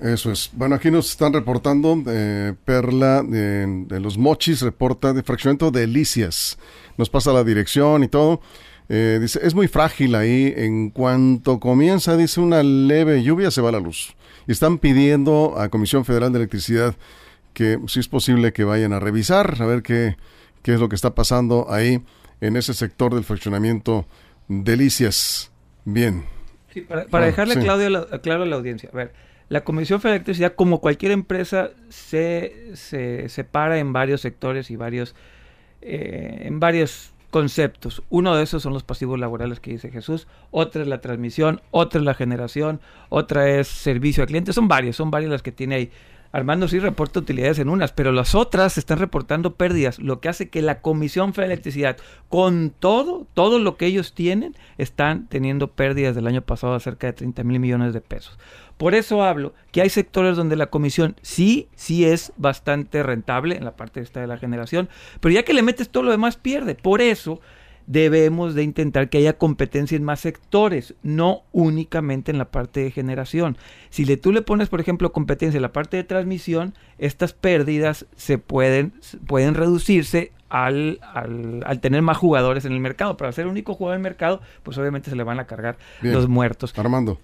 Eso 0.02 0.32
es. 0.32 0.50
Bueno, 0.54 0.76
aquí 0.76 0.90
nos 0.90 1.12
están 1.12 1.32
reportando, 1.32 2.02
eh, 2.08 2.54
Perla 2.66 3.22
de, 3.22 3.86
de 3.86 4.00
los 4.00 4.18
Mochis 4.18 4.62
reporta 4.62 5.14
de 5.14 5.22
fraccionamiento 5.22 5.70
de 5.70 5.82
Delicias. 5.82 6.58
Nos 6.98 7.10
pasa 7.10 7.32
la 7.32 7.44
dirección 7.44 8.04
y 8.04 8.08
todo. 8.08 8.42
Eh, 8.90 9.20
dice, 9.22 9.40
es 9.44 9.54
muy 9.54 9.68
frágil 9.68 10.16
ahí. 10.16 10.54
En 10.58 10.90
cuanto 10.90 11.60
comienza, 11.60 12.18
dice, 12.18 12.42
una 12.42 12.64
leve 12.64 13.22
lluvia, 13.24 13.52
se 13.52 13.62
va 13.62 13.72
la 13.72 13.80
luz. 13.80 14.16
Y 14.48 14.52
están 14.52 14.80
pidiendo 14.80 15.54
a 15.60 15.70
Comisión 15.70 16.04
Federal 16.04 16.32
de 16.32 16.40
Electricidad 16.40 16.96
que, 17.54 17.78
si 17.88 18.00
es 18.00 18.08
posible, 18.08 18.54
que 18.54 18.64
vayan 18.64 18.94
a 18.94 19.00
revisar, 19.00 19.58
a 19.62 19.66
ver 19.68 19.84
qué, 19.84 20.18
qué 20.64 20.74
es 20.74 20.80
lo 20.80 20.90
que 20.90 20.96
está 20.96 21.14
pasando 21.14 21.68
ahí 21.70 22.02
en 22.42 22.56
ese 22.58 22.74
sector 22.74 23.14
del 23.14 23.24
fraccionamiento 23.24 24.08
Delicias. 24.48 25.52
Bien. 25.86 26.24
Sí, 26.74 26.82
para, 26.82 27.06
para 27.06 27.26
Ah, 27.26 27.28
dejarle 27.28 27.54
sí. 27.54 27.60
la, 27.90 28.08
claro 28.22 28.44
a 28.44 28.46
la 28.48 28.56
audiencia, 28.56 28.90
a 28.92 28.96
ver, 28.96 29.14
la 29.52 29.66
Comisión 29.66 30.00
Federal 30.00 30.14
de 30.14 30.18
Electricidad, 30.20 30.56
como 30.56 30.80
cualquier 30.80 31.12
empresa, 31.12 31.72
se, 31.90 32.72
se 32.74 33.28
separa 33.28 33.80
en 33.80 33.92
varios 33.92 34.22
sectores 34.22 34.72
y 34.72 34.78
varios, 34.78 35.14
eh, 35.82 36.44
en 36.46 36.62
varios 36.62 37.12
conceptos. 37.32 38.02
Uno 38.10 38.34
de 38.34 38.44
esos 38.44 38.64
son 38.64 38.72
los 38.72 38.84
pasivos 38.84 39.20
laborales 39.20 39.60
que 39.60 39.72
dice 39.72 39.92
Jesús, 39.92 40.30
otra 40.52 40.84
es 40.84 40.88
la 40.88 41.02
transmisión, 41.02 41.62
otra 41.72 42.00
es 42.00 42.06
la 42.06 42.14
generación, 42.14 42.80
otra 43.10 43.50
es 43.50 43.68
servicio 43.68 44.24
al 44.24 44.28
cliente, 44.28 44.54
son 44.54 44.70
varios, 44.70 44.96
son 44.96 45.12
varias 45.12 45.30
las 45.30 45.42
que 45.42 45.52
tiene 45.52 45.76
ahí. 45.76 45.92
Armando 46.34 46.70
sí 46.70 46.80
reporta 46.80 47.20
utilidades 47.20 47.60
en 47.60 47.68
unas, 47.68 47.92
pero 47.92 48.14
las 48.14 48.36
otras 48.36 48.78
están 48.78 49.00
reportando 49.00 49.56
pérdidas, 49.56 50.00
lo 50.00 50.22
que 50.22 50.30
hace 50.30 50.50
que 50.50 50.62
la 50.62 50.80
Comisión 50.80 51.34
Federal 51.34 51.50
de 51.50 51.54
Electricidad, 51.56 51.98
con 52.30 52.70
todo, 52.80 53.28
todo 53.34 53.60
lo 53.60 53.76
que 53.76 53.86
ellos 53.86 54.14
tienen, 54.14 54.56
están 54.78 55.28
teniendo 55.28 55.72
pérdidas 55.72 56.16
del 56.16 56.28
año 56.28 56.42
pasado 56.42 56.74
de 56.74 56.80
cerca 56.80 57.08
de 57.08 57.14
30 57.14 57.44
mil 57.44 57.60
millones 57.60 57.94
de 57.94 58.00
pesos. 58.00 58.40
Por 58.82 58.96
eso 58.96 59.24
hablo 59.24 59.54
que 59.72 59.84
hay 59.84 59.90
sectores 59.90 60.36
donde 60.36 60.56
la 60.56 60.72
comisión 60.72 61.16
sí, 61.22 61.68
sí 61.76 62.04
es 62.04 62.34
bastante 62.38 63.04
rentable 63.04 63.56
en 63.56 63.64
la 63.64 63.76
parte 63.76 64.00
esta 64.00 64.22
de 64.22 64.26
la 64.26 64.40
generación, 64.40 64.90
pero 65.20 65.36
ya 65.36 65.44
que 65.44 65.54
le 65.54 65.62
metes 65.62 65.90
todo 65.90 66.02
lo 66.02 66.10
demás 66.10 66.36
pierde. 66.36 66.74
Por 66.74 67.00
eso 67.00 67.42
debemos 67.86 68.56
de 68.56 68.64
intentar 68.64 69.10
que 69.10 69.20
haya 69.20 69.38
competencia 69.38 69.96
en 69.96 70.04
más 70.04 70.22
sectores, 70.22 70.96
no 71.04 71.44
únicamente 71.52 72.32
en 72.32 72.40
la 72.40 72.50
parte 72.50 72.80
de 72.80 72.90
generación. 72.90 73.56
Si 73.92 74.04
le, 74.04 74.18
tú 74.18 74.32
le 74.32 74.42
pones, 74.42 74.68
por 74.68 74.82
ejemplo, 74.82 75.12
competencia 75.12 75.60
en 75.60 75.62
la 75.62 75.74
parte 75.74 75.98
de 75.98 76.04
transmisión, 76.04 76.74
estas 76.98 77.34
pérdidas 77.34 78.08
se 78.16 78.40
pueden, 78.40 78.94
pueden 79.28 79.54
reducirse 79.54 80.32
al, 80.52 81.00
al, 81.14 81.64
al 81.66 81.80
tener 81.80 82.02
más 82.02 82.18
jugadores 82.18 82.66
en 82.66 82.74
el 82.74 82.80
mercado. 82.80 83.16
Para 83.16 83.32
ser 83.32 83.46
el 83.46 83.52
único 83.52 83.74
jugador 83.74 83.96
en 83.96 84.02
el 84.02 84.12
mercado, 84.12 84.42
pues 84.64 84.78
obviamente 84.78 85.10
se 85.10 85.16
le 85.16 85.24
van 85.24 85.40
a 85.40 85.46
cargar 85.46 85.78
Bien. 86.02 86.14
los 86.14 86.28
muertos. 86.28 86.78
Armando. 86.78 87.20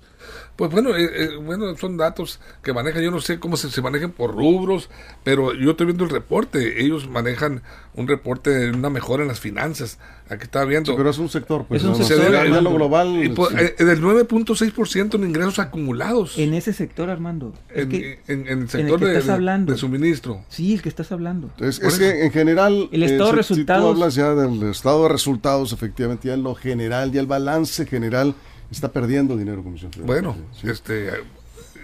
Pues 0.55 0.71
bueno, 0.71 0.95
eh, 0.95 1.09
eh, 1.13 1.29
bueno, 1.41 1.75
son 1.75 1.97
datos 1.97 2.39
que 2.63 2.73
manejan, 2.73 3.03
yo 3.03 3.11
no 3.11 3.19
sé 3.19 3.39
cómo 3.39 3.57
se, 3.57 3.69
se 3.69 3.81
manejan 3.81 4.11
por 4.11 4.33
rubros, 4.33 4.89
pero 5.23 5.53
yo 5.53 5.71
estoy 5.71 5.87
viendo 5.87 6.05
el 6.05 6.09
reporte, 6.09 6.81
ellos 6.81 7.07
manejan 7.07 7.61
un 7.97 8.07
reporte 8.07 8.51
de 8.51 8.69
una 8.71 8.89
mejora 8.89 9.23
en 9.23 9.27
las 9.27 9.39
finanzas, 9.41 9.97
aquí 10.29 10.43
estaba 10.43 10.63
viendo. 10.65 10.95
Pero 10.95 11.10
es 11.10 11.17
un 11.17 11.27
sector, 11.29 11.65
pues. 11.67 11.81
Es 11.81 11.88
un 11.89 11.95
sector, 11.95 12.33
Armando. 12.36 12.62
lo 12.69 12.75
global. 12.75 13.23
Y, 13.23 13.29
pues, 13.29 13.49
sí. 13.49 13.55
eh, 13.79 13.83
del 13.83 14.01
9.6% 14.01 15.15
en 15.15 15.23
ingresos 15.23 15.60
acumulados 15.60 16.38
En 16.38 16.53
ese 16.53 16.73
sector, 16.73 17.10
Armando. 17.10 17.53
Es 17.69 17.83
en, 17.83 17.89
que- 17.89 18.19
en- 18.27 18.41
en 18.41 18.47
el 18.47 18.60
el 18.62 18.69
sector 18.69 18.99
que 18.99 19.05
de, 19.07 19.12
estás 19.13 19.25
de- 19.27 19.33
hablando. 19.33 19.71
de 19.73 19.77
suministro. 19.77 20.41
sí, 20.47 20.75
el 20.75 20.81
que 20.81 20.89
estás 20.89 21.12
hablando. 21.12 21.49
Es, 21.60 21.79
que 21.79 22.23
en 22.25 22.31
general, 22.31 22.88
El 22.91 23.03
estado 23.03 23.25
de 23.25 23.31
si, 23.31 23.38
resultados- 23.38 23.83
tú 23.83 23.89
hablas 23.89 24.15
ya 24.15 24.33
del 24.36 24.63
estado 24.69 25.03
de 25.03 25.10
resultados, 25.10 25.73
efectivamente, 25.73 26.27
ya 26.27 26.36
en 26.36 26.43
lo 26.43 26.55
general, 26.55 27.12
ya 27.12 27.19
el 27.19 27.27
balance 27.27 27.86
general 27.86 28.36
está 28.71 28.91
perdiendo 28.91 29.36
dinero, 29.38 29.63
Comisión 29.63 29.91
Federal. 29.91 30.07
Bueno, 30.07 30.36
Sí. 30.62 30.69
este, 30.69 31.10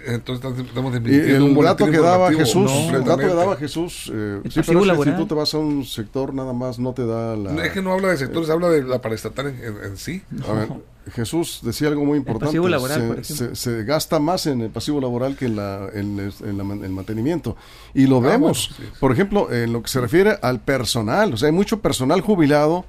Entonces 0.06 0.44
estamos 0.66 0.92
desmintiendo 0.92 1.44
un 1.44 1.50
el 1.50 1.56
boletín 1.56 1.64
dato 1.86 1.90
que 1.90 1.98
daba. 1.98 2.32
Jesús, 2.32 2.70
No, 2.70 2.96
el 2.96 3.04
dato 3.04 3.18
que 3.18 3.26
daba 3.26 3.56
Jesús, 3.56 4.10
eh, 4.12 4.40
El 4.44 4.50
sí, 4.52 4.60
pero 4.66 4.84
es 4.84 4.98
que 4.98 5.04
si 5.04 5.16
tú 5.16 5.26
te 5.26 5.34
vas 5.34 5.54
a 5.54 5.58
un 5.58 5.84
sector 5.84 6.34
nada 6.34 6.52
más 6.52 6.78
no 6.78 6.92
te 6.92 7.06
da 7.06 7.36
la... 7.36 7.64
Es 7.64 7.72
que 7.72 7.82
no 7.82 7.92
habla 7.92 8.08
de 8.08 8.16
sectores, 8.16 8.50
habla 8.50 8.68
de 8.70 8.82
la 8.82 9.00
paraestatal 9.00 9.46
en, 9.48 9.56
en- 9.64 9.84
en 9.84 9.96
sí. 9.96 10.22
A 10.48 10.52
ver, 10.52 10.68
Jesús 11.12 11.60
decía 11.62 11.88
algo 11.88 12.04
muy 12.04 12.18
importante. 12.18 12.46
pasivo 12.46 12.68
laboral, 12.68 13.00
se, 13.00 13.06
por 13.06 13.18
ejemplo. 13.20 13.54
se- 13.54 13.56
se 13.56 13.84
gasta 13.84 14.18
más 14.20 14.46
en 14.46 14.60
el 14.62 14.70
pasivo 14.70 15.00
laboral 15.00 15.36
que 15.36 15.46
en, 15.46 15.56
la, 15.56 15.88
en, 15.92 16.18
el- 16.20 16.34
en 16.48 16.58
la 16.58 16.64
el 16.86 16.90
mantenimiento. 16.92 17.56
Y 17.94 18.06
lo 18.06 18.16
Ah, 18.18 18.20
vemos, 18.20 18.70
bueno, 18.76 18.90
sí. 18.92 18.98
por 19.00 19.12
ejemplo, 19.12 19.52
en 19.52 19.72
lo 19.72 19.82
que 19.82 19.88
se 19.88 20.00
refiere 20.00 20.38
al 20.42 20.60
personal. 20.60 21.34
O 21.34 21.36
sea, 21.36 21.46
hay 21.48 21.52
mucho 21.54 21.80
personal 21.80 22.20
jubilado 22.20 22.84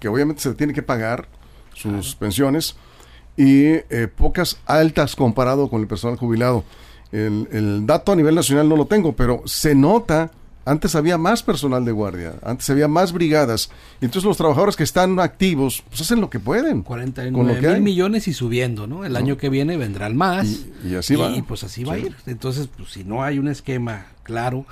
que 0.00 0.08
obviamente 0.08 0.42
se 0.42 0.52
tiene 0.54 0.72
que 0.74 0.82
pagar 0.82 1.26
sus 1.74 2.14
pensiones 2.14 2.76
y 3.36 3.64
eh, 3.66 4.08
pocas 4.14 4.58
altas 4.66 5.16
comparado 5.16 5.68
con 5.68 5.80
el 5.80 5.86
personal 5.86 6.16
jubilado. 6.16 6.64
El, 7.12 7.48
el 7.52 7.86
dato 7.86 8.12
a 8.12 8.16
nivel 8.16 8.34
nacional 8.34 8.68
no 8.68 8.76
lo 8.76 8.86
tengo, 8.86 9.12
pero 9.14 9.42
se 9.46 9.74
nota. 9.74 10.30
Antes 10.66 10.94
había 10.94 11.18
más 11.18 11.42
personal 11.42 11.84
de 11.84 11.92
guardia, 11.92 12.36
antes 12.42 12.70
había 12.70 12.88
más 12.88 13.12
brigadas. 13.12 13.68
Entonces 14.00 14.24
los 14.24 14.38
trabajadores 14.38 14.76
que 14.76 14.82
están 14.82 15.20
activos, 15.20 15.84
pues 15.90 16.00
hacen 16.00 16.22
lo 16.22 16.30
que 16.30 16.40
pueden. 16.40 16.82
con 16.82 16.98
lo 16.98 17.12
49 17.12 17.60
que 17.60 17.66
mil 17.66 17.76
hay. 17.76 17.80
millones 17.82 18.28
y 18.28 18.32
subiendo, 18.32 18.86
¿no? 18.86 19.04
El 19.04 19.14
año 19.16 19.36
que 19.36 19.50
viene 19.50 19.76
vendrán 19.76 20.16
más. 20.16 20.46
Y- 20.46 20.72
y 20.86 20.94
así 20.94 21.16
va. 21.16 21.30
Y 21.32 21.42
pues 21.42 21.64
así 21.64 21.84
va 21.84 21.92
a 21.94 21.98
ir. 21.98 22.16
Entonces, 22.26 22.66
pues 22.74 22.90
si 22.92 23.04
no 23.04 23.22
hay 23.22 23.38
un 23.38 23.48
esquema 23.48 24.06
claro. 24.22 24.64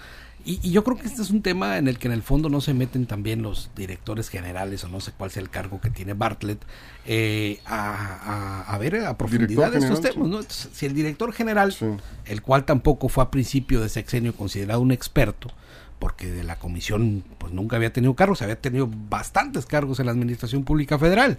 Y, 0.45 0.59
y 0.63 0.71
yo 0.73 0.83
creo 0.85 0.97
que 0.97 1.07
este 1.07 1.23
es 1.23 1.31
un 1.31 1.41
tema 1.43 1.79
en 1.79 1.87
el 1.89 1.99
que 1.99 2.09
en 2.09 2.13
el 2.13 2.23
fondo 2.23 2.49
no 2.49 2.61
se 2.61 2.75
meten 2.75 3.07
también 3.07 3.43
los 3.43 3.71
directores 3.77 4.29
generales 4.29 4.83
o 4.85 4.89
no 4.89 5.01
sé 5.01 5.13
cuál 5.17 5.31
sea 5.31 5.43
el 5.43 5.51
cargo 5.51 5.81
que 5.81 5.91
tiene 5.91 6.15
Bartlett 6.15 6.61
eh, 7.07 7.61
a, 7.65 8.63
a- 8.67 8.75
a 8.75 8.79
ver 8.79 8.97
a 9.05 9.17
profundidad 9.17 9.71
Director 9.71 9.83
estos 9.83 10.01
temas. 10.01 10.29
¿no? 10.29 10.41
Entonces, 10.41 10.69
si 10.73 10.87
el 10.87 10.95
director 10.95 11.33
general, 11.33 11.73
Sí. 11.73 11.87
el 12.27 12.43
cual 12.43 12.65
tampoco 12.65 13.09
fue 13.09 13.25
a 13.25 13.31
principio 13.31 13.81
de 13.81 13.89
sexenio 13.89 14.35
considerado 14.35 14.81
un 14.81 14.93
experto, 14.93 15.51
porque 15.99 16.33
de 16.33 16.43
la 16.43 16.57
comisión 16.59 17.23
pues 17.39 17.53
nunca 17.53 17.77
había 17.77 17.93
tenido 17.93 18.15
cargos, 18.17 18.43
había 18.43 18.61
tenido 18.61 18.91
bastantes 19.09 19.67
cargos 19.67 20.01
en 20.01 20.07
la 20.07 20.13
administración 20.13 20.65
pública 20.65 20.99
federal. 20.99 21.39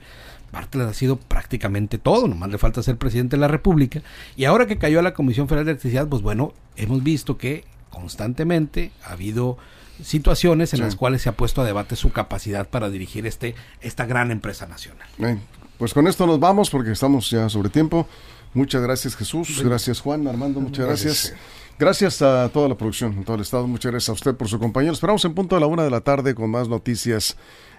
Bartlett 0.54 0.88
ha 0.88 0.94
sido 0.94 1.18
prácticamente 1.18 1.98
todo, 1.98 2.28
nomás 2.30 2.50
le 2.50 2.58
falta 2.58 2.82
ser 2.84 2.96
presidente 2.98 3.36
de 3.36 3.42
la 3.42 3.48
República. 3.50 4.02
Y 4.38 4.46
ahora 4.46 4.66
que 4.66 4.78
cayó 4.78 5.00
a 5.00 5.04
la 5.04 5.13
Comisión 5.13 5.48
Federal 5.50 5.66
de 5.66 5.72
Electricidad, 5.72 6.08
pues 6.08 6.22
bueno, 6.22 6.54
hemos 6.78 7.04
visto 7.04 7.38
que 7.38 7.66
constantemente 7.93 8.91
ha 9.06 9.12
habido 9.13 9.58
situaciones 10.03 10.73
en 10.73 10.77
Sí. 10.77 10.84
las 10.84 10.95
cuales 10.95 11.21
se 11.21 11.29
ha 11.29 11.34
puesto 11.34 11.62
a 11.62 11.65
debate 11.65 11.95
su 11.95 12.12
capacidad 12.12 12.67
para 12.67 12.89
dirigir 12.89 13.27
este 13.27 13.53
esta 13.82 14.06
gran 14.06 14.32
empresa 14.32 14.65
nacional. 14.65 15.08
Bien, 15.17 15.39
pues 15.77 15.93
con 15.93 16.08
esto 16.08 16.25
nos 16.25 16.39
vamos 16.39 16.69
porque 16.71 16.91
estamos 16.91 17.29
ya 17.29 17.47
sobre 17.49 17.69
tiempo. 17.69 18.08
Muchas 18.56 18.82
gracias 18.82 19.15
Jesús, 19.15 19.62
gracias 19.63 19.99
Juan, 20.01 20.27
Armando, 20.27 20.60
muchas 20.60 20.86
gracias. 20.86 21.29
Gracias. 21.32 21.63
Gracias 21.79 22.21
a 22.21 22.49
toda 22.49 22.69
la 22.69 22.75
producción, 22.75 23.13
en 23.13 23.23
todo 23.23 23.36
el 23.36 23.41
estado, 23.41 23.67
muchas 23.67 23.91
gracias 23.91 24.10
a 24.10 24.13
usted 24.13 24.36
por 24.36 24.47
su 24.47 24.60
compañía. 24.60 24.89
Lo 24.91 24.93
Esperamos 24.93 25.25
en 25.25 25.34
punto 25.34 25.56
de 25.56 25.62
la 25.62 25.67
una 25.67 25.84
de 25.84 25.89
la 25.89 26.01
tarde 26.01 26.36
con 26.36 26.49
más 26.51 26.67
noticias 26.69 27.36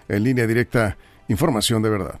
en 0.09 0.23
línea 0.23 0.45
directa, 0.47 0.97
información 1.29 1.81
de 1.81 1.89
verdad. 1.89 2.19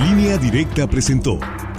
Línea 0.00 0.36
Directa 0.38 0.86
presentó 0.88 1.38